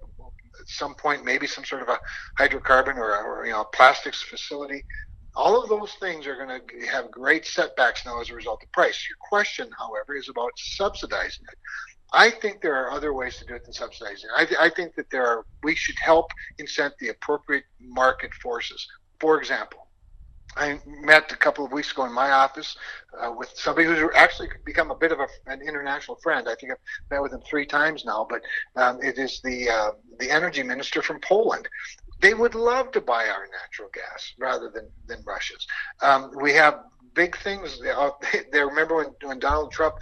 at 0.59 0.69
some 0.69 0.95
point 0.95 1.25
maybe 1.25 1.47
some 1.47 1.65
sort 1.65 1.83
of 1.83 1.89
a 1.89 1.99
hydrocarbon 2.39 2.97
or, 2.97 3.17
or 3.17 3.47
you 3.47 3.53
know 3.53 3.65
plastics 3.65 4.23
facility 4.23 4.85
all 5.35 5.63
of 5.63 5.69
those 5.69 5.93
things 5.95 6.27
are 6.27 6.37
going 6.37 6.61
to 6.61 6.87
have 6.87 7.11
great 7.11 7.47
setbacks 7.47 8.05
now 8.05 8.21
as 8.21 8.31
a 8.31 8.35
result 8.35 8.63
of 8.63 8.73
price. 8.73 9.07
Your 9.09 9.17
question, 9.29 9.69
however, 9.79 10.17
is 10.17 10.29
about 10.29 10.51
subsidizing 10.57 11.47
it. 11.51 11.59
I 12.13 12.31
think 12.31 12.61
there 12.61 12.75
are 12.75 12.91
other 12.91 13.15
ways 13.15 13.37
to 13.39 13.47
do 13.47 13.55
it 13.55 13.65
than 13.65 13.73
subsidizing. 13.73 14.31
I, 14.37 14.45
th- 14.45 14.61
I 14.61 14.69
think 14.69 14.97
that 14.97 15.11
there 15.11 15.27
are. 15.27 15.47
We 15.63 15.77
should 15.77 15.95
help 16.03 16.27
incent 16.59 16.95
the 16.99 17.11
appropriate 17.11 17.65
market 17.81 18.35
forces. 18.35 18.85
For 19.21 19.39
example, 19.39 19.87
I 20.57 20.81
met 20.87 21.31
a 21.31 21.37
couple 21.37 21.65
of 21.65 21.73
weeks 21.73 21.93
ago 21.93 22.05
in 22.07 22.13
my 22.13 22.33
office 22.33 22.77
uh, 23.21 23.33
with 23.37 23.51
somebody 23.55 23.87
who's 23.87 24.11
actually 24.17 24.49
become 24.65 24.91
a 24.91 24.97
bit 24.97 25.13
of 25.13 25.21
a, 25.21 25.29
an 25.47 25.61
international 25.63 26.19
friend. 26.23 26.49
I 26.49 26.57
think 26.57 26.73
I've 26.73 26.79
met 27.11 27.23
with 27.23 27.33
him 27.33 27.43
three 27.49 27.67
times 27.67 28.05
now, 28.05 28.27
but 28.29 28.43
um, 28.75 29.01
it 29.03 29.19
is 29.19 29.41
the 29.45 29.71
uh, 29.71 29.91
the 30.19 30.31
energy 30.31 30.63
minister 30.63 31.03
from 31.03 31.21
Poland. 31.21 31.69
They 32.21 32.35
would 32.35 32.55
love 32.55 32.91
to 32.93 33.01
buy 33.01 33.29
our 33.29 33.47
natural 33.61 33.89
gas 33.93 34.33
rather 34.39 34.71
than 34.71 34.91
than 35.07 35.23
Russia's. 35.27 35.67
Um, 36.03 36.31
we 36.41 36.53
have 36.55 36.81
big 37.15 37.37
things. 37.39 37.81
Uh, 37.81 38.11
they 38.53 38.61
remember 38.61 38.97
when, 38.97 39.15
when 39.23 39.39
Donald 39.39 39.73
Trump 39.73 39.95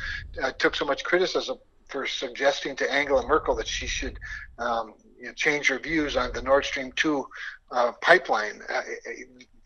uh, 0.43 0.53
took 0.59 0.75
so 0.75 0.85
much 0.85 1.05
criticism 1.05 1.59
for 1.89 2.07
suggesting 2.07 2.77
to 2.77 2.93
Angela 2.93 3.27
Merkel 3.27 3.57
that 3.57 3.67
she 3.67 3.87
should 3.87 4.19
um, 4.59 4.95
you 5.19 5.27
know, 5.27 5.33
change 5.33 5.69
her 5.69 5.79
views 5.79 6.17
on 6.17 6.31
the 6.33 6.43
Nord 6.43 6.65
Stream 6.65 6.93
2 6.97 7.27
uh, 7.71 7.93
pipeline 8.03 8.61
uh, 8.69 8.83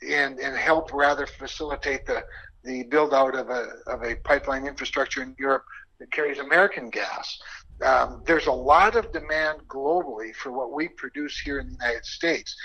and, 0.08 0.38
and 0.38 0.56
help 0.56 0.92
rather 0.92 1.26
facilitate 1.26 2.06
the, 2.06 2.22
the 2.64 2.84
build 2.84 3.12
out 3.12 3.34
of 3.34 3.50
a, 3.50 3.68
of 3.86 4.02
a 4.02 4.14
pipeline 4.24 4.66
infrastructure 4.66 5.22
in 5.22 5.34
Europe 5.38 5.64
that 5.98 6.10
carries 6.12 6.38
American 6.38 6.90
gas. 6.90 7.38
Um, 7.84 8.22
there's 8.26 8.46
a 8.46 8.52
lot 8.52 8.96
of 8.96 9.12
demand 9.12 9.60
globally 9.66 10.34
for 10.34 10.52
what 10.52 10.72
we 10.72 10.88
produce 10.88 11.38
here 11.40 11.58
in 11.58 11.66
the 11.66 11.72
United 11.72 12.04
States. 12.04 12.56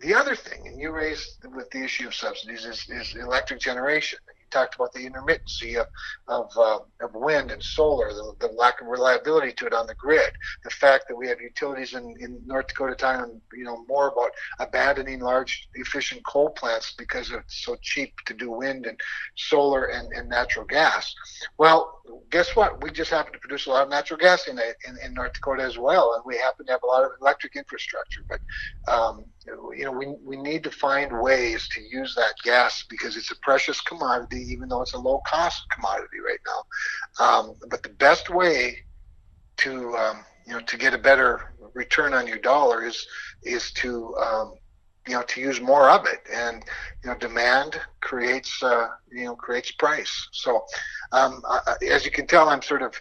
The 0.00 0.14
other 0.14 0.34
thing, 0.34 0.66
and 0.66 0.80
you 0.80 0.92
raised 0.92 1.44
with 1.54 1.70
the 1.70 1.84
issue 1.84 2.06
of 2.06 2.14
subsidies, 2.14 2.64
is, 2.64 2.88
is 2.88 3.14
electric 3.16 3.60
generation 3.60 4.18
You 4.28 4.46
talked 4.50 4.74
about 4.74 4.94
the 4.94 5.06
intermittency 5.06 5.78
of 5.78 5.88
of, 6.26 6.50
uh, 6.56 6.78
of 7.02 7.14
wind 7.14 7.50
and 7.50 7.62
solar, 7.62 8.12
the, 8.14 8.34
the, 8.40 8.46
lack 8.46 8.80
of 8.80 8.86
reliability 8.86 9.52
to 9.52 9.66
it 9.66 9.74
on 9.74 9.86
the 9.86 9.94
grid, 9.94 10.32
the 10.64 10.70
fact 10.70 11.06
that 11.08 11.16
we 11.16 11.28
have 11.28 11.40
utilities 11.40 11.94
in, 11.94 12.14
in 12.20 12.40
North 12.46 12.68
Dakota 12.68 12.94
talking, 12.94 13.40
you 13.52 13.64
know, 13.64 13.84
more 13.88 14.08
about 14.08 14.30
abandoning 14.58 15.20
large 15.20 15.68
efficient 15.74 16.24
coal 16.24 16.50
plants 16.50 16.94
because 16.96 17.30
it's 17.30 17.64
so 17.64 17.76
cheap 17.82 18.14
to 18.26 18.32
do 18.32 18.50
wind 18.50 18.86
and 18.86 18.98
solar 19.34 19.86
and, 19.86 20.12
and 20.12 20.28
natural 20.28 20.64
gas. 20.64 21.14
Well, 21.58 21.99
guess 22.30 22.56
what? 22.56 22.82
We 22.82 22.90
just 22.90 23.10
happen 23.10 23.32
to 23.32 23.38
produce 23.38 23.66
a 23.66 23.70
lot 23.70 23.84
of 23.84 23.90
natural 23.90 24.18
gas 24.18 24.48
in, 24.48 24.58
in, 24.58 24.96
in 25.04 25.14
North 25.14 25.32
Dakota 25.34 25.62
as 25.62 25.78
well, 25.78 26.14
and 26.14 26.22
we 26.26 26.36
happen 26.36 26.66
to 26.66 26.72
have 26.72 26.82
a 26.84 26.86
lot 26.86 27.04
of 27.04 27.10
electric 27.20 27.56
infrastructure. 27.56 28.22
But 28.28 28.40
um, 28.92 29.24
you 29.76 29.84
know, 29.84 29.92
we, 29.92 30.14
we 30.24 30.36
need 30.36 30.64
to 30.64 30.70
find 30.70 31.20
ways 31.20 31.68
to 31.72 31.80
use 31.80 32.14
that 32.16 32.34
gas 32.44 32.84
because 32.88 33.16
it's 33.16 33.30
a 33.30 33.36
precious 33.42 33.80
commodity, 33.82 34.40
even 34.50 34.68
though 34.68 34.82
it's 34.82 34.94
a 34.94 34.98
low 34.98 35.20
cost 35.26 35.62
commodity 35.74 36.18
right 36.26 36.40
now. 36.46 37.24
Um, 37.24 37.54
but 37.70 37.82
the 37.82 37.90
best 37.90 38.30
way 38.30 38.76
to 39.58 39.96
um, 39.96 40.24
you 40.46 40.54
know 40.54 40.60
to 40.60 40.76
get 40.76 40.94
a 40.94 40.98
better 40.98 41.40
return 41.74 42.14
on 42.14 42.26
your 42.26 42.38
dollar 42.38 42.84
is 42.84 43.06
is 43.42 43.72
to 43.72 44.14
um, 44.16 44.54
you 45.08 45.14
know 45.14 45.22
to 45.22 45.40
use 45.40 45.60
more 45.60 45.90
of 45.90 46.06
it, 46.06 46.20
and 46.32 46.64
you 47.02 47.10
know 47.10 47.16
demand 47.16 47.80
creates 48.00 48.62
uh, 48.62 48.88
you 49.10 49.24
know 49.24 49.34
creates 49.34 49.70
price. 49.72 50.28
So 50.32 50.64
um, 51.12 51.42
I, 51.48 51.76
as 51.90 52.04
you 52.04 52.10
can 52.10 52.26
tell, 52.26 52.48
I'm 52.48 52.62
sort 52.62 52.82
of 52.82 52.94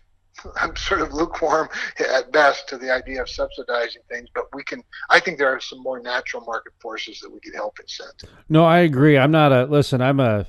I'm 0.61 0.75
sort 0.75 1.01
of 1.01 1.13
lukewarm 1.13 1.69
at 1.99 2.31
best 2.31 2.67
to 2.69 2.77
the 2.77 2.91
idea 2.93 3.21
of 3.21 3.29
subsidizing 3.29 4.01
things, 4.09 4.29
but 4.33 4.45
we 4.53 4.63
can. 4.63 4.83
I 5.09 5.19
think 5.19 5.37
there 5.37 5.53
are 5.53 5.59
some 5.59 5.81
more 5.81 5.99
natural 5.99 6.43
market 6.45 6.73
forces 6.79 7.19
that 7.21 7.31
we 7.31 7.39
can 7.39 7.53
help 7.53 7.77
incent. 7.79 8.29
No, 8.47 8.65
I 8.65 8.79
agree. 8.79 9.17
I'm 9.17 9.31
not 9.31 9.51
a 9.51 9.65
listen. 9.65 10.01
I'm 10.01 10.19
a 10.19 10.45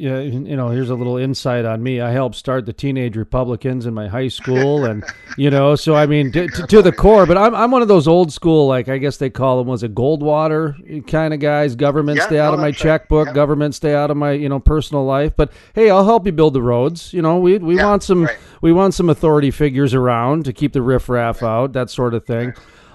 you 0.00 0.56
know, 0.56 0.70
here's 0.70 0.90
a 0.90 0.94
little 0.94 1.16
insight 1.16 1.64
on 1.64 1.82
me. 1.82 2.00
I 2.00 2.10
helped 2.10 2.36
start 2.36 2.64
the 2.66 2.72
Teenage 2.72 3.16
Republicans 3.16 3.86
in 3.86 3.94
my 3.94 4.08
high 4.08 4.28
school, 4.28 4.84
and 4.84 5.04
you 5.36 5.50
know, 5.50 5.74
so 5.76 5.94
I 5.94 6.06
mean, 6.06 6.32
to, 6.32 6.48
to, 6.48 6.66
to, 6.66 6.82
the 6.82 6.92
core. 6.92 7.26
But 7.26 7.36
I'm 7.36 7.54
I'm 7.54 7.70
one 7.70 7.82
of 7.82 7.88
those 7.88 8.08
old 8.08 8.32
school, 8.32 8.66
like 8.66 8.88
I 8.88 8.98
guess 8.98 9.18
they 9.18 9.30
call 9.30 9.58
them, 9.58 9.66
was 9.66 9.82
it 9.82 9.94
Goldwater 9.94 11.06
kind 11.06 11.34
of 11.34 11.40
guys? 11.40 11.76
Government 11.76 12.18
yeah, 12.18 12.26
stay 12.26 12.38
out 12.38 12.50
no, 12.50 12.54
of 12.54 12.60
my 12.60 12.72
checkbook. 12.72 13.26
Right. 13.26 13.34
Government 13.34 13.74
stay 13.74 13.94
out 13.94 14.10
of 14.10 14.16
my 14.16 14.32
you 14.32 14.48
know 14.48 14.58
personal 14.58 15.04
life. 15.04 15.34
But 15.36 15.52
hey, 15.74 15.90
I'll 15.90 16.04
help 16.04 16.24
you 16.26 16.32
build 16.32 16.54
the 16.54 16.62
roads. 16.62 17.12
You 17.12 17.22
know, 17.22 17.38
we 17.38 17.58
we 17.58 17.76
yeah, 17.76 17.86
want 17.86 18.02
some 18.02 18.24
right. 18.24 18.38
we 18.62 18.72
want 18.72 18.94
some 18.94 19.10
authority 19.10 19.50
figures 19.50 19.92
around 19.92 20.46
to 20.46 20.52
keep 20.52 20.72
the 20.72 20.82
riffraff 20.82 21.42
right. 21.42 21.50
out, 21.50 21.72
that 21.74 21.90
sort 21.90 22.14
of 22.14 22.24
thing. 22.24 22.54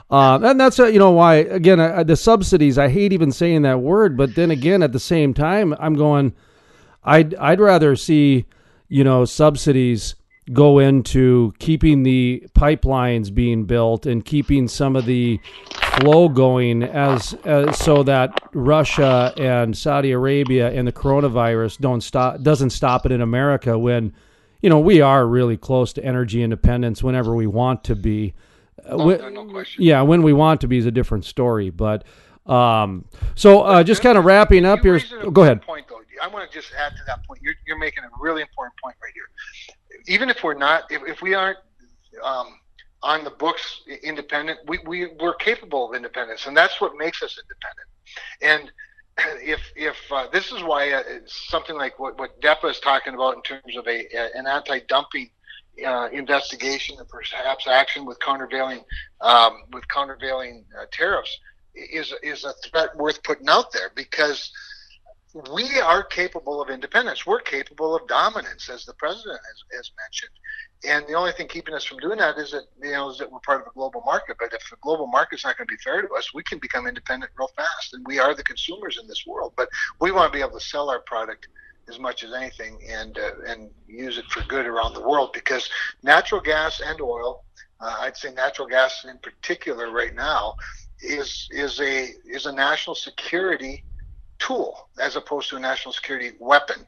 Um, 0.10 0.44
and 0.44 0.60
that's 0.60 0.80
uh, 0.80 0.86
you 0.86 1.00
know 1.00 1.12
why 1.12 1.36
again 1.36 1.80
uh, 1.80 2.04
the 2.04 2.16
subsidies. 2.16 2.78
I 2.78 2.90
hate 2.90 3.14
even 3.14 3.32
saying 3.32 3.64
that 3.64 3.80
word, 3.80 4.18
but 4.18 4.36
then 4.36 4.52
again, 4.52 4.84
at 4.84 4.92
the 4.92 5.00
same 5.00 5.34
time, 5.34 5.76
I'm 5.80 5.96
going 5.96 6.34
I'd 7.06 7.36
I'd 7.36 7.60
rather 7.60 7.96
see 7.96 8.46
you 8.90 9.04
know 9.04 9.26
subsidies 9.26 10.16
go 10.54 10.78
into 10.80 11.54
keeping 11.58 12.04
the 12.04 12.46
pipelines 12.56 13.34
being 13.34 13.66
built 13.66 14.06
and 14.06 14.24
keeping 14.24 14.68
some 14.68 14.96
of 14.96 15.06
the 15.06 15.40
flow 16.00 16.30
going 16.30 16.84
as, 16.84 17.34
as, 17.46 17.78
so 17.80 18.04
that 18.04 18.40
Russia 18.54 19.34
and 19.38 19.76
Saudi 19.76 20.12
Arabia 20.12 20.70
and 20.72 20.88
the 20.88 20.92
coronavirus 20.92 21.80
don't 21.80 22.02
stop 22.02 22.42
doesn't 22.42 22.70
stop 22.70 23.06
it 23.06 23.12
in 23.12 23.22
America 23.22 23.78
when 23.78 24.14
you 24.62 24.70
know 24.70 24.80
we 24.80 25.02
are 25.02 25.26
really 25.26 25.58
close 25.58 25.94
to 25.94 26.04
energy 26.04 26.44
independence 26.44 27.02
whenever 27.02 27.34
we 27.36 27.48
want 27.48 27.84
to 27.86 27.96
be. 27.96 28.34
Oh, 28.88 29.10
no. 29.10 29.64
Yeah, 29.80 30.04
when 30.04 30.22
we 30.22 30.34
want 30.34 30.62
to 30.62 30.68
be 30.68 30.78
is 30.78 30.86
a 30.86 30.92
different 30.92 31.26
story, 31.26 31.72
but 31.72 32.04
um, 32.46 33.06
so 33.34 33.62
uh, 33.62 33.84
just 33.84 34.04
kind 34.04 34.16
of 34.18 34.26
wrapping 34.26 34.64
up 34.64 34.82
here. 34.82 35.02
Go 35.32 35.42
ahead. 35.42 35.64
Point. 35.64 35.88
I 36.22 36.28
want 36.28 36.50
to 36.50 36.58
just 36.58 36.72
add 36.80 36.92
to 36.98 37.04
that 37.08 37.26
point. 37.28 37.42
You're, 37.42 37.56
you're 37.68 37.78
making 37.78 38.04
a 38.04 38.10
really 38.20 38.42
important 38.42 38.74
point 38.82 38.96
right 39.02 39.14
here. 39.14 40.04
Even 40.08 40.30
if 40.30 40.44
we're 40.44 40.54
not, 40.54 40.92
if, 40.92 41.02
if 41.08 41.22
we 41.22 41.34
aren't 41.34 41.58
um, 42.24 42.60
on 43.04 43.24
the 43.24 43.30
books 43.30 43.82
independent, 44.04 44.60
we, 44.68 44.80
we, 44.86 45.08
we're 45.20 45.36
capable 45.36 45.90
of 45.90 45.96
independence, 45.96 46.48
and 46.48 46.56
that's 46.56 46.80
what 46.82 46.94
makes 46.98 47.22
us 47.22 47.38
independent. 47.44 47.88
And 48.42 48.72
if 49.44 49.62
if 49.76 49.96
uh, 50.12 50.28
this 50.32 50.52
is 50.52 50.64
why 50.64 50.92
uh, 50.92 51.04
something 51.26 51.76
like 51.76 52.00
what, 52.00 52.18
what 52.18 52.40
DEPA 52.42 52.72
is 52.72 52.80
talking 52.80 53.14
about 53.14 53.36
in 53.36 53.42
terms 53.42 53.78
of 53.78 53.88
a, 53.88 54.06
a 54.16 54.38
an 54.38 54.48
anti-dumping 54.48 55.30
uh, 55.86 56.10
investigation 56.12 56.98
and 57.00 57.08
perhaps 57.08 57.68
action 57.68 58.06
with 58.06 58.20
countervailing 58.20 58.84
um, 59.22 59.64
with 59.72 59.88
countervailing 59.88 60.66
uh, 60.80 60.86
tariffs 60.92 61.38
is 61.76 62.14
is 62.24 62.46
a 62.46 62.54
threat 62.66 62.96
worth 62.96 63.22
putting 63.24 63.50
out 63.50 63.72
there 63.72 63.92
because 63.96 64.52
we 65.36 65.82
are 65.82 66.02
capable 66.02 66.62
of 66.62 66.70
independence. 66.70 67.26
We're 67.26 67.42
capable 67.42 67.94
of 67.94 68.08
dominance, 68.08 68.70
as 68.70 68.86
the 68.86 68.94
president 68.94 69.38
has, 69.46 69.78
has, 69.78 69.92
mentioned. 70.02 70.32
And 70.88 71.06
the 71.08 71.18
only 71.18 71.34
thing 71.34 71.50
keeping 71.50 71.74
us 71.74 71.84
from 71.84 71.98
doing 71.98 72.20
that 72.20 72.38
is 72.38 72.52
that 72.52 72.64
you 72.82 72.92
know 72.92 73.10
is 73.10 73.18
that 73.18 73.30
we're 73.30 73.40
part 73.40 73.60
of 73.60 73.68
a 73.68 73.72
global 73.72 74.02
market. 74.06 74.38
But 74.40 74.54
if 74.54 74.70
the 74.70 74.78
global 74.82 75.08
market's 75.08 75.44
not 75.44 75.58
going 75.58 75.68
to 75.68 75.74
be 75.74 75.82
fair 75.84 76.02
to 76.02 76.14
us, 76.14 76.34
we 76.34 76.42
can 76.44 76.58
become 76.60 76.88
independent 76.88 77.34
real 77.38 77.50
fast. 77.54 77.94
And 77.94 78.06
we 78.08 78.18
are 78.18 78.34
the 78.34 78.44
consumers 78.44 78.98
in 79.02 79.08
this 79.10 79.26
world. 79.28 79.52
But 79.58 79.68
we 80.00 80.14
want 80.14 80.32
to 80.32 80.38
be 80.38 80.42
able 80.42 80.58
to 80.58 80.66
sell 80.66 80.90
our 80.90 81.02
product 81.02 81.50
as 81.90 82.00
much 82.00 82.24
as 82.24 82.34
anything 82.34 82.80
and 82.90 83.18
uh, 83.18 83.32
and 83.46 83.70
use 83.88 84.18
it 84.18 84.26
for 84.30 84.42
good 84.48 84.66
around 84.66 84.94
the 84.94 85.06
world 85.06 85.32
because 85.34 85.70
natural 86.02 86.40
gas 86.40 86.82
and 86.84 87.02
oil, 87.02 87.44
uh, 87.82 87.98
I'd 88.00 88.16
say 88.16 88.32
natural 88.32 88.70
gas 88.70 89.04
in 89.04 89.18
particular 89.18 89.92
right 89.92 90.16
now, 90.16 90.56
is 91.02 91.50
is 91.52 91.82
a 91.82 92.12
is 92.26 92.46
a 92.46 92.54
national 92.54 92.96
security 92.96 93.84
tool 94.40 94.90
as 95.00 95.16
opposed 95.16 95.50
to 95.50 95.56
a 95.58 95.60
national 95.60 95.94
security 95.94 96.32
weapon. 96.40 96.86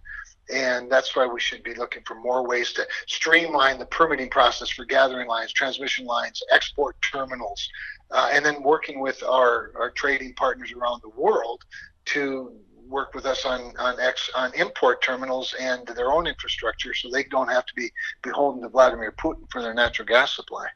And 0.54 0.90
that's 0.90 1.14
why 1.16 1.26
we 1.26 1.42
should 1.42 1.62
be 1.64 1.74
looking 1.74 2.04
for 2.06 2.16
more 2.16 2.48
ways 2.48 2.72
to 2.74 2.88
streamline 3.08 3.80
the 3.80 3.86
permitting 3.86 4.30
process 4.30 4.70
for 4.70 4.86
gathering 4.86 5.28
lines, 5.28 5.52
transmission 5.52 6.06
lines, 6.06 6.42
export 6.52 6.96
terminals, 7.02 7.68
uh, 8.12 8.30
and 8.32 8.46
then 8.46 8.64
working 8.64 9.02
with 9.02 9.22
our, 9.24 9.72
our 9.78 9.92
trading 9.92 10.34
partners 10.36 10.72
around 10.72 11.02
the 11.02 11.10
world 11.22 11.64
to 12.06 12.54
work 12.88 13.14
with 13.14 13.26
us 13.26 13.46
on 13.46 13.74
on, 13.78 14.00
ex, 14.00 14.30
on 14.36 14.54
import 14.54 15.04
terminals 15.04 15.54
and 15.60 15.86
their 15.88 16.12
own 16.12 16.26
infrastructure 16.26 16.94
so 16.94 17.10
they 17.10 17.24
don't 17.26 17.50
have 17.50 17.66
to 17.66 17.74
be 17.76 17.92
beholden 18.22 18.62
to 18.62 18.70
Vladimir 18.70 19.12
Putin 19.12 19.44
for 19.52 19.62
their 19.62 19.74
natural 19.74 20.06
gas 20.06 20.36
supply. 20.36 20.68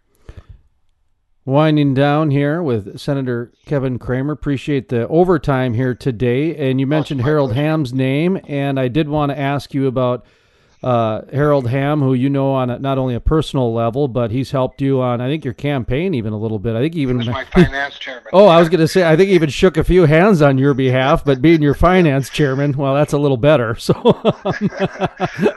Winding 1.51 1.93
down 1.93 2.31
here 2.31 2.63
with 2.63 2.97
Senator 2.97 3.51
Kevin 3.65 3.99
Cramer. 3.99 4.31
Appreciate 4.31 4.87
the 4.87 5.05
overtime 5.09 5.73
here 5.73 5.93
today. 5.93 6.55
And 6.55 6.79
you 6.79 6.87
mentioned 6.87 7.19
oh, 7.19 7.23
Harold 7.25 7.51
Hamm's 7.51 7.91
name, 7.91 8.39
and 8.47 8.79
I 8.79 8.87
did 8.87 9.09
want 9.09 9.33
to 9.33 9.37
ask 9.37 9.73
you 9.73 9.85
about 9.85 10.25
uh, 10.83 11.21
Harold 11.31 11.69
Hamm, 11.69 12.01
who 12.01 12.13
you 12.13 12.29
know 12.29 12.53
on 12.53 12.69
a, 12.69 12.79
not 12.79 12.97
only 12.97 13.13
a 13.13 13.19
personal 13.19 13.73
level, 13.73 14.07
but 14.07 14.31
he's 14.31 14.51
helped 14.51 14.81
you 14.81 15.01
on 15.01 15.21
I 15.21 15.27
think 15.27 15.45
your 15.45 15.53
campaign 15.53 16.13
even 16.13 16.33
a 16.33 16.37
little 16.37 16.57
bit. 16.57 16.75
I 16.75 16.81
think 16.81 16.95
even 16.95 17.19
he 17.19 17.29
my 17.29 17.45
finance 17.53 17.99
chairman. 17.99 18.29
oh, 18.33 18.47
I 18.47 18.59
was 18.59 18.69
going 18.69 18.79
to 18.79 18.87
say 18.87 19.07
I 19.07 19.15
think 19.15 19.29
he 19.29 19.35
even 19.35 19.49
shook 19.49 19.77
a 19.77 19.83
few 19.83 20.05
hands 20.05 20.41
on 20.41 20.57
your 20.57 20.73
behalf, 20.73 21.23
but 21.23 21.41
being 21.41 21.61
your 21.61 21.75
finance 21.75 22.29
chairman, 22.29 22.73
well, 22.73 22.95
that's 22.95 23.13
a 23.13 23.17
little 23.17 23.37
better. 23.37 23.77
So, 23.91 23.95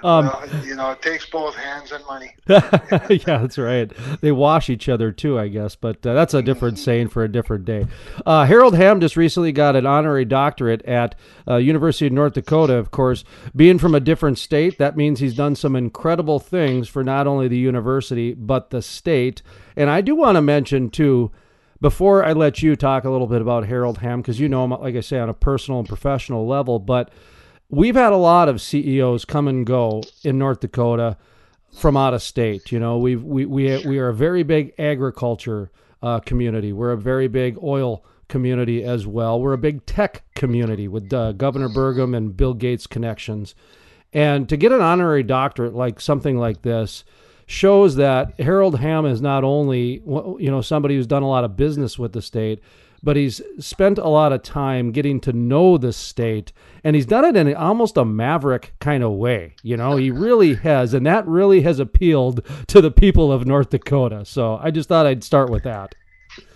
um, 0.02 0.26
well, 0.26 0.48
you 0.64 0.74
know, 0.74 0.90
it 0.90 1.02
takes 1.02 1.26
both 1.26 1.54
hands 1.54 1.92
and 1.92 2.04
money. 2.06 2.34
yeah, 2.48 3.38
that's 3.38 3.58
right. 3.58 3.92
They 4.22 4.32
wash 4.32 4.70
each 4.70 4.88
other 4.88 5.12
too, 5.12 5.38
I 5.38 5.48
guess, 5.48 5.76
but 5.76 6.04
uh, 6.06 6.14
that's 6.14 6.34
a 6.34 6.42
different 6.42 6.78
saying 6.78 7.08
for 7.08 7.22
a 7.22 7.28
different 7.30 7.64
day. 7.64 7.86
Uh, 8.24 8.44
Harold 8.46 8.74
Hamm 8.74 9.00
just 9.00 9.16
recently 9.16 9.52
got 9.52 9.76
an 9.76 9.86
honorary 9.86 10.24
doctorate 10.24 10.84
at 10.86 11.14
uh, 11.46 11.56
University 11.56 12.06
of 12.06 12.12
North 12.12 12.32
Dakota. 12.32 12.74
Of 12.74 12.90
course, 12.90 13.24
being 13.54 13.78
from 13.78 13.94
a 13.94 14.00
different 14.00 14.38
state, 14.38 14.78
that 14.78 14.96
means 14.96 15.13
means 15.14 15.20
he's 15.20 15.36
done 15.36 15.54
some 15.54 15.76
incredible 15.76 16.40
things 16.40 16.88
for 16.88 17.04
not 17.04 17.28
only 17.28 17.46
the 17.46 17.56
university 17.56 18.34
but 18.34 18.70
the 18.70 18.82
state. 18.82 19.42
And 19.76 19.88
I 19.88 20.00
do 20.00 20.16
want 20.16 20.34
to 20.34 20.42
mention 20.42 20.90
too 20.90 21.30
before 21.80 22.24
I 22.24 22.32
let 22.32 22.62
you 22.62 22.74
talk 22.74 23.04
a 23.04 23.10
little 23.10 23.28
bit 23.28 23.40
about 23.40 23.66
Harold 23.66 23.98
Hamm, 23.98 24.22
because 24.22 24.40
you 24.40 24.48
know 24.48 24.64
him, 24.64 24.70
like 24.70 24.96
I 24.96 25.00
say, 25.00 25.20
on 25.20 25.28
a 25.28 25.34
personal 25.34 25.78
and 25.78 25.88
professional 25.88 26.48
level, 26.48 26.80
but 26.80 27.12
we've 27.68 27.94
had 27.94 28.12
a 28.12 28.16
lot 28.16 28.48
of 28.48 28.60
CEOs 28.60 29.24
come 29.24 29.46
and 29.46 29.64
go 29.64 30.02
in 30.24 30.36
North 30.36 30.58
Dakota 30.60 31.16
from 31.72 31.96
out 31.96 32.14
of 32.14 32.22
state. 32.22 32.72
You 32.72 32.80
know, 32.80 32.98
we've, 32.98 33.22
we 33.22 33.46
we 33.46 33.86
we 33.86 33.98
are 33.98 34.08
a 34.08 34.14
very 34.14 34.42
big 34.42 34.72
agriculture 34.78 35.70
uh, 36.02 36.18
community. 36.20 36.72
We're 36.72 36.92
a 36.92 36.98
very 36.98 37.28
big 37.28 37.56
oil 37.62 38.04
community 38.28 38.82
as 38.82 39.06
well. 39.06 39.40
We're 39.40 39.52
a 39.52 39.58
big 39.58 39.86
tech 39.86 40.24
community 40.34 40.88
with 40.88 41.12
uh, 41.12 41.32
Governor 41.32 41.68
Burgum 41.68 42.16
and 42.16 42.36
Bill 42.36 42.54
Gates 42.54 42.88
connections. 42.88 43.54
And 44.14 44.48
to 44.48 44.56
get 44.56 44.72
an 44.72 44.80
honorary 44.80 45.24
doctorate 45.24 45.74
like 45.74 46.00
something 46.00 46.38
like 46.38 46.62
this 46.62 47.04
shows 47.46 47.96
that 47.96 48.40
Harold 48.40 48.78
Hamm 48.78 49.04
is 49.04 49.20
not 49.20 49.44
only 49.44 50.02
you 50.06 50.50
know 50.50 50.62
somebody 50.62 50.94
who's 50.94 51.06
done 51.06 51.22
a 51.22 51.28
lot 51.28 51.44
of 51.44 51.56
business 51.56 51.98
with 51.98 52.12
the 52.12 52.22
state, 52.22 52.62
but 53.02 53.16
he's 53.16 53.42
spent 53.58 53.98
a 53.98 54.08
lot 54.08 54.32
of 54.32 54.42
time 54.42 54.92
getting 54.92 55.20
to 55.20 55.32
know 55.32 55.76
the 55.76 55.92
state. 55.92 56.52
And 56.82 56.96
he's 56.96 57.06
done 57.06 57.24
it 57.24 57.36
in 57.36 57.54
almost 57.54 57.96
a 57.96 58.04
maverick 58.04 58.74
kind 58.80 59.02
of 59.02 59.12
way 59.12 59.54
you 59.62 59.76
know? 59.76 59.96
He 59.96 60.10
really 60.10 60.54
has 60.54 60.94
and 60.94 61.04
that 61.06 61.26
really 61.26 61.60
has 61.62 61.80
appealed 61.80 62.46
to 62.68 62.80
the 62.80 62.90
people 62.90 63.32
of 63.32 63.46
north 63.46 63.70
dakota. 63.70 64.24
So 64.24 64.58
i 64.62 64.70
just 64.70 64.88
thought 64.88 65.06
i'd 65.06 65.24
start 65.24 65.50
with 65.50 65.64
that. 65.64 65.94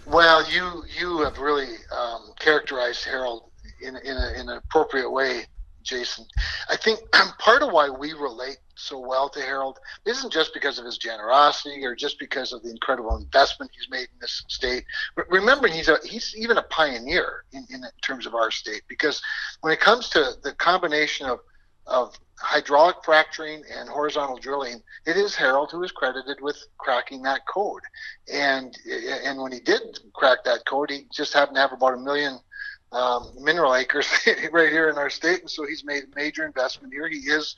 Well 0.07 0.49
you 0.51 0.85
you 0.99 1.23
have 1.23 1.39
really 1.39 1.75
um, 1.93 2.33
characterized 2.39 3.05
harold 3.05 3.51
in, 3.81 3.97
in, 3.97 4.17
a, 4.17 4.41
in 4.41 4.49
an 4.49 4.57
appropriate 4.57 5.11
way 5.11 5.45
jason 5.89 6.25
i 6.69 6.77
think 6.77 7.01
part 7.39 7.63
of 7.63 7.73
why 7.73 7.89
we 7.89 8.13
relate 8.13 8.59
so 8.79 8.99
well 8.99 9.29
to 9.29 9.41
Harold 9.41 9.79
isn't 10.07 10.33
just 10.33 10.55
because 10.55 10.79
of 10.79 10.85
his 10.85 10.99
generosity 10.99 11.85
or 11.85 11.95
just 11.95 12.19
because 12.19 12.53
of 12.53 12.63
the 12.63 12.71
incredible 12.71 13.17
investment 13.17 13.71
he's 13.75 13.91
made 13.91 14.09
in 14.13 14.19
this 14.21 14.45
state. 14.49 14.85
But 15.17 15.29
remember, 15.31 15.67
he's 15.67 15.89
a 15.89 15.99
he's 16.05 16.35
even 16.37 16.59
a 16.59 16.63
pioneer 16.63 17.45
in, 17.53 17.67
in 17.71 17.83
terms 18.03 18.27
of 18.27 18.35
our 18.35 18.51
state 18.51 18.83
because 18.89 19.21
when 19.63 19.73
it 19.73 19.81
comes 19.81 20.09
to 20.11 20.33
the 20.43 20.53
combination 20.53 21.27
of 21.27 21.41
of 21.87 22.15
hydraulic 22.39 22.97
fracturing 23.03 23.63
and 23.75 23.89
horizontal 23.89 24.37
drilling, 24.39 24.81
it 25.07 25.17
is 25.17 25.35
Harold 25.35 25.71
who 25.73 25.83
is 25.83 25.91
credited 25.91 26.41
with 26.41 26.57
cracking 26.79 27.23
that 27.23 27.47
code. 27.53 27.83
And 28.33 28.77
and 29.25 29.41
when 29.41 29.53
he 29.53 29.61
did 29.61 29.99
crack 30.15 30.45
that 30.45 30.65
code, 30.67 30.91
he 30.91 31.07
just 31.13 31.33
happened 31.33 31.57
to 31.57 31.63
have 31.63 31.73
about 31.73 31.95
a 31.95 31.99
million 31.99 32.39
um, 32.93 33.31
mineral 33.39 33.75
acres 33.75 34.09
right 34.53 34.73
here 34.73 34.89
in 34.89 34.97
our 34.97 35.11
state, 35.11 35.41
and 35.41 35.51
so 35.51 35.67
he's 35.67 35.85
made 35.85 36.05
a 36.05 36.17
major 36.17 36.47
investment 36.47 36.93
here. 36.93 37.09
He 37.09 37.19
is, 37.19 37.55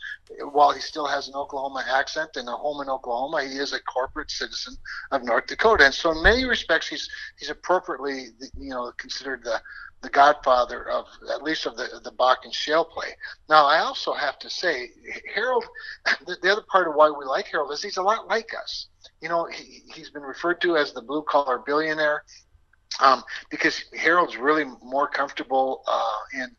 while 0.52 0.72
he 0.72 0.80
still 0.80 1.06
has 1.06 1.28
an 1.28 1.34
Oklahoma 1.34 1.84
accent 1.88 2.30
and 2.34 2.48
a 2.48 2.52
home 2.52 2.82
in 2.82 2.88
Oklahoma, 2.88 3.44
he 3.44 3.56
is 3.56 3.72
a 3.72 3.80
corporate 3.82 4.30
citizen 4.30 4.76
of 5.12 5.22
North 5.22 5.46
Dakota, 5.46 5.84
and 5.84 5.94
so 5.94 6.10
in 6.10 6.22
many 6.22 6.44
respects, 6.44 6.88
he's 6.88 7.08
he's 7.38 7.50
appropriately, 7.50 8.28
you 8.58 8.70
know, 8.70 8.92
considered 8.96 9.44
the 9.44 9.60
the 10.02 10.08
godfather 10.08 10.88
of 10.88 11.06
at 11.32 11.42
least 11.42 11.66
of 11.66 11.76
the 11.76 12.00
the 12.02 12.12
Bakken 12.12 12.52
shale 12.52 12.84
play. 12.84 13.08
Now, 13.48 13.66
I 13.66 13.78
also 13.78 14.12
have 14.12 14.38
to 14.40 14.50
say, 14.50 14.90
Harold, 15.32 15.64
the, 16.26 16.38
the 16.42 16.50
other 16.50 16.64
part 16.72 16.88
of 16.88 16.94
why 16.94 17.08
we 17.08 17.24
like 17.24 17.46
Harold 17.46 17.70
is 17.72 17.82
he's 17.82 17.98
a 17.98 18.02
lot 18.02 18.26
like 18.26 18.50
us. 18.60 18.88
You 19.20 19.28
know, 19.28 19.44
he, 19.44 19.82
he's 19.94 20.10
been 20.10 20.22
referred 20.22 20.60
to 20.62 20.76
as 20.76 20.92
the 20.92 21.02
blue 21.02 21.22
collar 21.22 21.58
billionaire 21.58 22.24
um, 22.98 23.22
because 23.50 23.84
Harold's 23.96 24.36
really 24.36 24.64
more 24.82 25.08
comfortable 25.08 25.82
uh, 25.86 26.18
in 26.42 26.50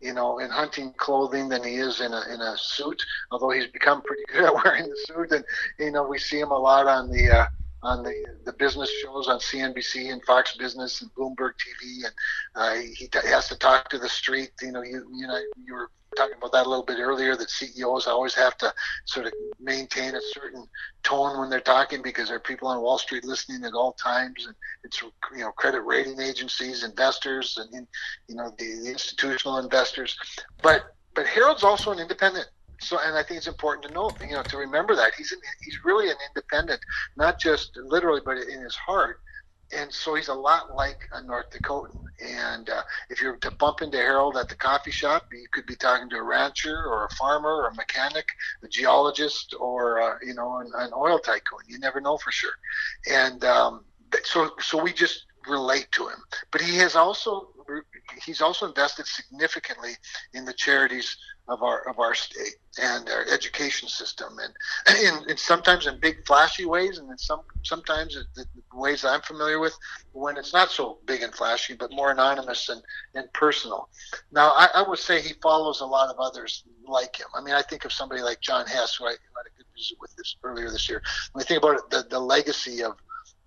you 0.00 0.12
know 0.12 0.38
in 0.38 0.50
hunting 0.50 0.92
clothing 0.98 1.48
than 1.48 1.62
he 1.62 1.76
is 1.76 2.00
in 2.00 2.12
a 2.12 2.22
in 2.32 2.40
a 2.40 2.54
suit. 2.58 3.02
Although 3.30 3.50
he's 3.50 3.68
become 3.68 4.02
pretty 4.02 4.24
good 4.32 4.44
at 4.46 4.54
wearing 4.54 4.88
the 4.88 4.96
suit, 5.06 5.32
and 5.32 5.44
you 5.78 5.92
know 5.92 6.06
we 6.06 6.18
see 6.18 6.40
him 6.40 6.50
a 6.50 6.58
lot 6.58 6.86
on 6.86 7.10
the 7.10 7.30
uh, 7.30 7.46
on 7.82 8.02
the 8.02 8.14
the 8.44 8.52
business 8.54 8.90
shows 9.02 9.28
on 9.28 9.38
CNBC 9.38 10.12
and 10.12 10.22
Fox 10.24 10.56
Business 10.56 11.02
and 11.02 11.10
Bloomberg 11.14 11.52
TV, 11.52 12.04
and 12.04 12.14
uh, 12.54 12.74
he, 12.94 13.06
t- 13.08 13.18
has 13.24 13.48
to 13.48 13.56
talk 13.56 13.88
to 13.90 13.98
the 13.98 14.08
street. 14.08 14.50
You 14.60 14.72
know, 14.72 14.82
you 14.82 15.06
you 15.14 15.26
know 15.26 15.38
you 15.64 15.74
were 15.74 15.90
talking 16.16 16.36
about 16.36 16.52
that 16.52 16.66
a 16.66 16.68
little 16.68 16.84
bit 16.84 16.98
earlier. 16.98 17.36
That 17.36 17.50
CEOs 17.50 18.06
always 18.06 18.34
have 18.34 18.56
to 18.58 18.72
sort 19.04 19.26
of 19.26 19.32
maintain 19.60 20.14
a 20.14 20.20
certain 20.32 20.66
tone 21.02 21.38
when 21.38 21.50
they're 21.50 21.60
talking 21.60 22.02
because 22.02 22.28
there 22.28 22.36
are 22.36 22.40
people 22.40 22.68
on 22.68 22.80
Wall 22.80 22.98
Street 22.98 23.24
listening 23.24 23.64
at 23.64 23.74
all 23.74 23.92
times, 23.92 24.46
and 24.46 24.54
it's 24.84 25.02
you 25.02 25.40
know 25.40 25.52
credit 25.52 25.82
rating 25.82 26.20
agencies, 26.20 26.84
investors, 26.84 27.58
and 27.58 27.86
you 28.28 28.34
know 28.34 28.52
the, 28.58 28.80
the 28.82 28.90
institutional 28.90 29.58
investors. 29.58 30.16
But 30.62 30.82
but 31.14 31.26
Harold's 31.26 31.64
also 31.64 31.92
an 31.92 31.98
independent 31.98 32.48
so 32.80 32.98
and 33.00 33.16
I 33.16 33.22
think 33.22 33.38
it's 33.38 33.46
important 33.46 33.86
to 33.86 33.92
know, 33.92 34.16
you 34.20 34.34
know, 34.34 34.42
to 34.42 34.56
remember 34.58 34.94
that 34.96 35.12
he's 35.16 35.32
an, 35.32 35.38
he's 35.64 35.78
really 35.84 36.10
an 36.10 36.16
independent, 36.28 36.80
not 37.16 37.40
just 37.40 37.76
literally, 37.76 38.20
but 38.24 38.36
in 38.38 38.60
his 38.60 38.76
heart. 38.76 39.20
And 39.72 39.92
so 39.92 40.14
he's 40.14 40.28
a 40.28 40.34
lot 40.34 40.74
like 40.74 41.08
a 41.12 41.22
North 41.22 41.50
Dakotan. 41.50 42.04
And 42.24 42.70
uh, 42.70 42.82
if 43.10 43.20
you're 43.20 43.36
to 43.36 43.50
bump 43.52 43.82
into 43.82 43.98
Harold 43.98 44.36
at 44.36 44.48
the 44.48 44.54
coffee 44.54 44.90
shop, 44.90 45.26
you 45.32 45.46
could 45.52 45.66
be 45.66 45.74
talking 45.74 46.08
to 46.10 46.16
a 46.16 46.22
rancher 46.22 46.84
or 46.86 47.06
a 47.06 47.14
farmer 47.16 47.50
or 47.50 47.68
a 47.68 47.74
mechanic, 47.74 48.26
a 48.62 48.68
geologist, 48.68 49.54
or 49.58 50.00
uh, 50.00 50.14
you 50.24 50.34
know, 50.34 50.58
an, 50.58 50.70
an, 50.76 50.92
oil 50.96 51.18
tycoon. 51.18 51.60
You 51.66 51.78
never 51.78 52.00
know 52.00 52.16
for 52.16 52.30
sure. 52.30 52.54
And 53.10 53.44
um, 53.44 53.84
so, 54.22 54.50
so 54.60 54.82
we 54.82 54.92
just 54.92 55.26
relate 55.48 55.88
to 55.92 56.06
him. 56.06 56.18
But 56.52 56.60
he 56.60 56.76
has 56.76 56.96
also 56.96 57.48
he's 58.24 58.40
also 58.40 58.66
invested 58.66 59.06
significantly 59.06 59.96
in 60.32 60.44
the 60.44 60.52
charities 60.52 61.16
of 61.48 61.62
our 61.62 61.88
of 61.88 61.98
our 61.98 62.14
state 62.14 62.56
and 62.80 63.08
our 63.08 63.24
education 63.32 63.88
system, 63.88 64.38
and 64.38 65.28
in 65.28 65.36
sometimes 65.36 65.86
in 65.86 65.98
big 66.00 66.26
flashy 66.26 66.64
ways, 66.64 66.98
and 66.98 67.18
some 67.18 67.40
sometimes 67.62 68.18
the 68.34 68.44
ways 68.74 69.04
I'm 69.04 69.22
familiar 69.22 69.58
with 69.58 69.76
when 70.12 70.36
it's 70.36 70.52
not 70.52 70.70
so 70.70 70.98
big 71.06 71.22
and 71.22 71.34
flashy, 71.34 71.74
but 71.74 71.92
more 71.92 72.10
anonymous 72.10 72.68
and, 72.68 72.82
and 73.14 73.32
personal. 73.32 73.88
Now, 74.32 74.50
I, 74.50 74.68
I 74.74 74.88
would 74.88 74.98
say 74.98 75.20
he 75.20 75.34
follows 75.42 75.80
a 75.80 75.86
lot 75.86 76.08
of 76.08 76.18
others 76.18 76.64
like 76.86 77.16
him. 77.16 77.26
I 77.34 77.42
mean, 77.42 77.54
I 77.54 77.62
think 77.62 77.84
of 77.84 77.92
somebody 77.92 78.22
like 78.22 78.40
John 78.40 78.66
Hess, 78.66 78.96
who 78.96 79.06
I, 79.06 79.10
had 79.10 79.46
a 79.46 79.56
good 79.56 79.66
visit 79.76 79.98
with 80.00 80.14
this 80.16 80.36
earlier 80.42 80.70
this 80.70 80.88
year. 80.88 81.02
When 81.32 81.42
I 81.42 81.46
think 81.46 81.62
about 81.62 81.76
it, 81.76 81.90
the, 81.90 82.06
the 82.08 82.20
legacy 82.20 82.82
of 82.82 82.96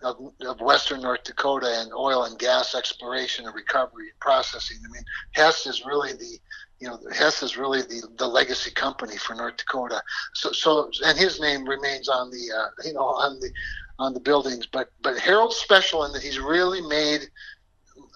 of, 0.01 0.33
of, 0.41 0.61
western 0.61 1.01
North 1.01 1.23
Dakota 1.23 1.81
and 1.81 1.91
oil 1.93 2.23
and 2.23 2.37
gas 2.39 2.75
exploration 2.75 3.45
and 3.45 3.55
recovery 3.55 4.09
and 4.09 4.19
processing. 4.19 4.77
I 4.87 4.91
mean, 4.91 5.03
Hess 5.33 5.65
is 5.65 5.85
really 5.85 6.13
the 6.13 6.39
you 6.79 6.87
know 6.87 6.99
Hess 7.13 7.43
is 7.43 7.57
really 7.57 7.81
the, 7.81 8.07
the 8.17 8.27
legacy 8.27 8.71
company 8.71 9.17
for 9.17 9.35
North 9.35 9.57
Dakota. 9.57 10.01
So 10.33 10.51
so 10.51 10.89
and 11.05 11.17
his 11.17 11.39
name 11.39 11.67
remains 11.67 12.07
on 12.07 12.31
the 12.31 12.51
uh, 12.55 12.87
you 12.87 12.93
know 12.93 13.01
on 13.01 13.39
the 13.39 13.49
on 13.97 14.13
the 14.13 14.19
buildings. 14.19 14.65
But 14.65 14.89
but 15.01 15.19
Harold's 15.19 15.57
special 15.57 16.05
in 16.05 16.13
that 16.13 16.21
he's 16.21 16.39
really 16.39 16.81
made 16.81 17.29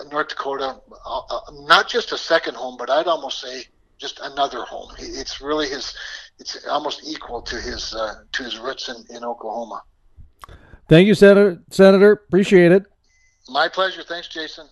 North 0.09 0.29
Dakota 0.29 0.79
uh, 1.05 1.19
uh, 1.29 1.39
not 1.65 1.89
just 1.89 2.11
a 2.11 2.17
second 2.17 2.55
home, 2.55 2.77
but 2.77 2.89
I'd 2.89 3.07
almost 3.07 3.41
say 3.41 3.65
just 3.97 4.19
another 4.21 4.63
home. 4.63 4.91
It's 4.97 5.41
really 5.41 5.67
his. 5.67 5.95
It's 6.39 6.65
almost 6.67 7.01
equal 7.05 7.41
to 7.43 7.55
his 7.59 7.93
uh, 7.93 8.23
to 8.31 8.43
his 8.43 8.57
roots 8.57 8.89
in, 8.89 9.15
in 9.15 9.23
Oklahoma. 9.23 9.83
Thank 10.93 11.07
you, 11.07 11.15
Senator. 11.15 11.59
Senator, 11.71 12.11
appreciate 12.11 12.71
it. 12.71 12.83
My 13.49 13.67
pleasure. 13.67 14.03
Thanks, 14.03 14.27
Jason. 14.27 14.67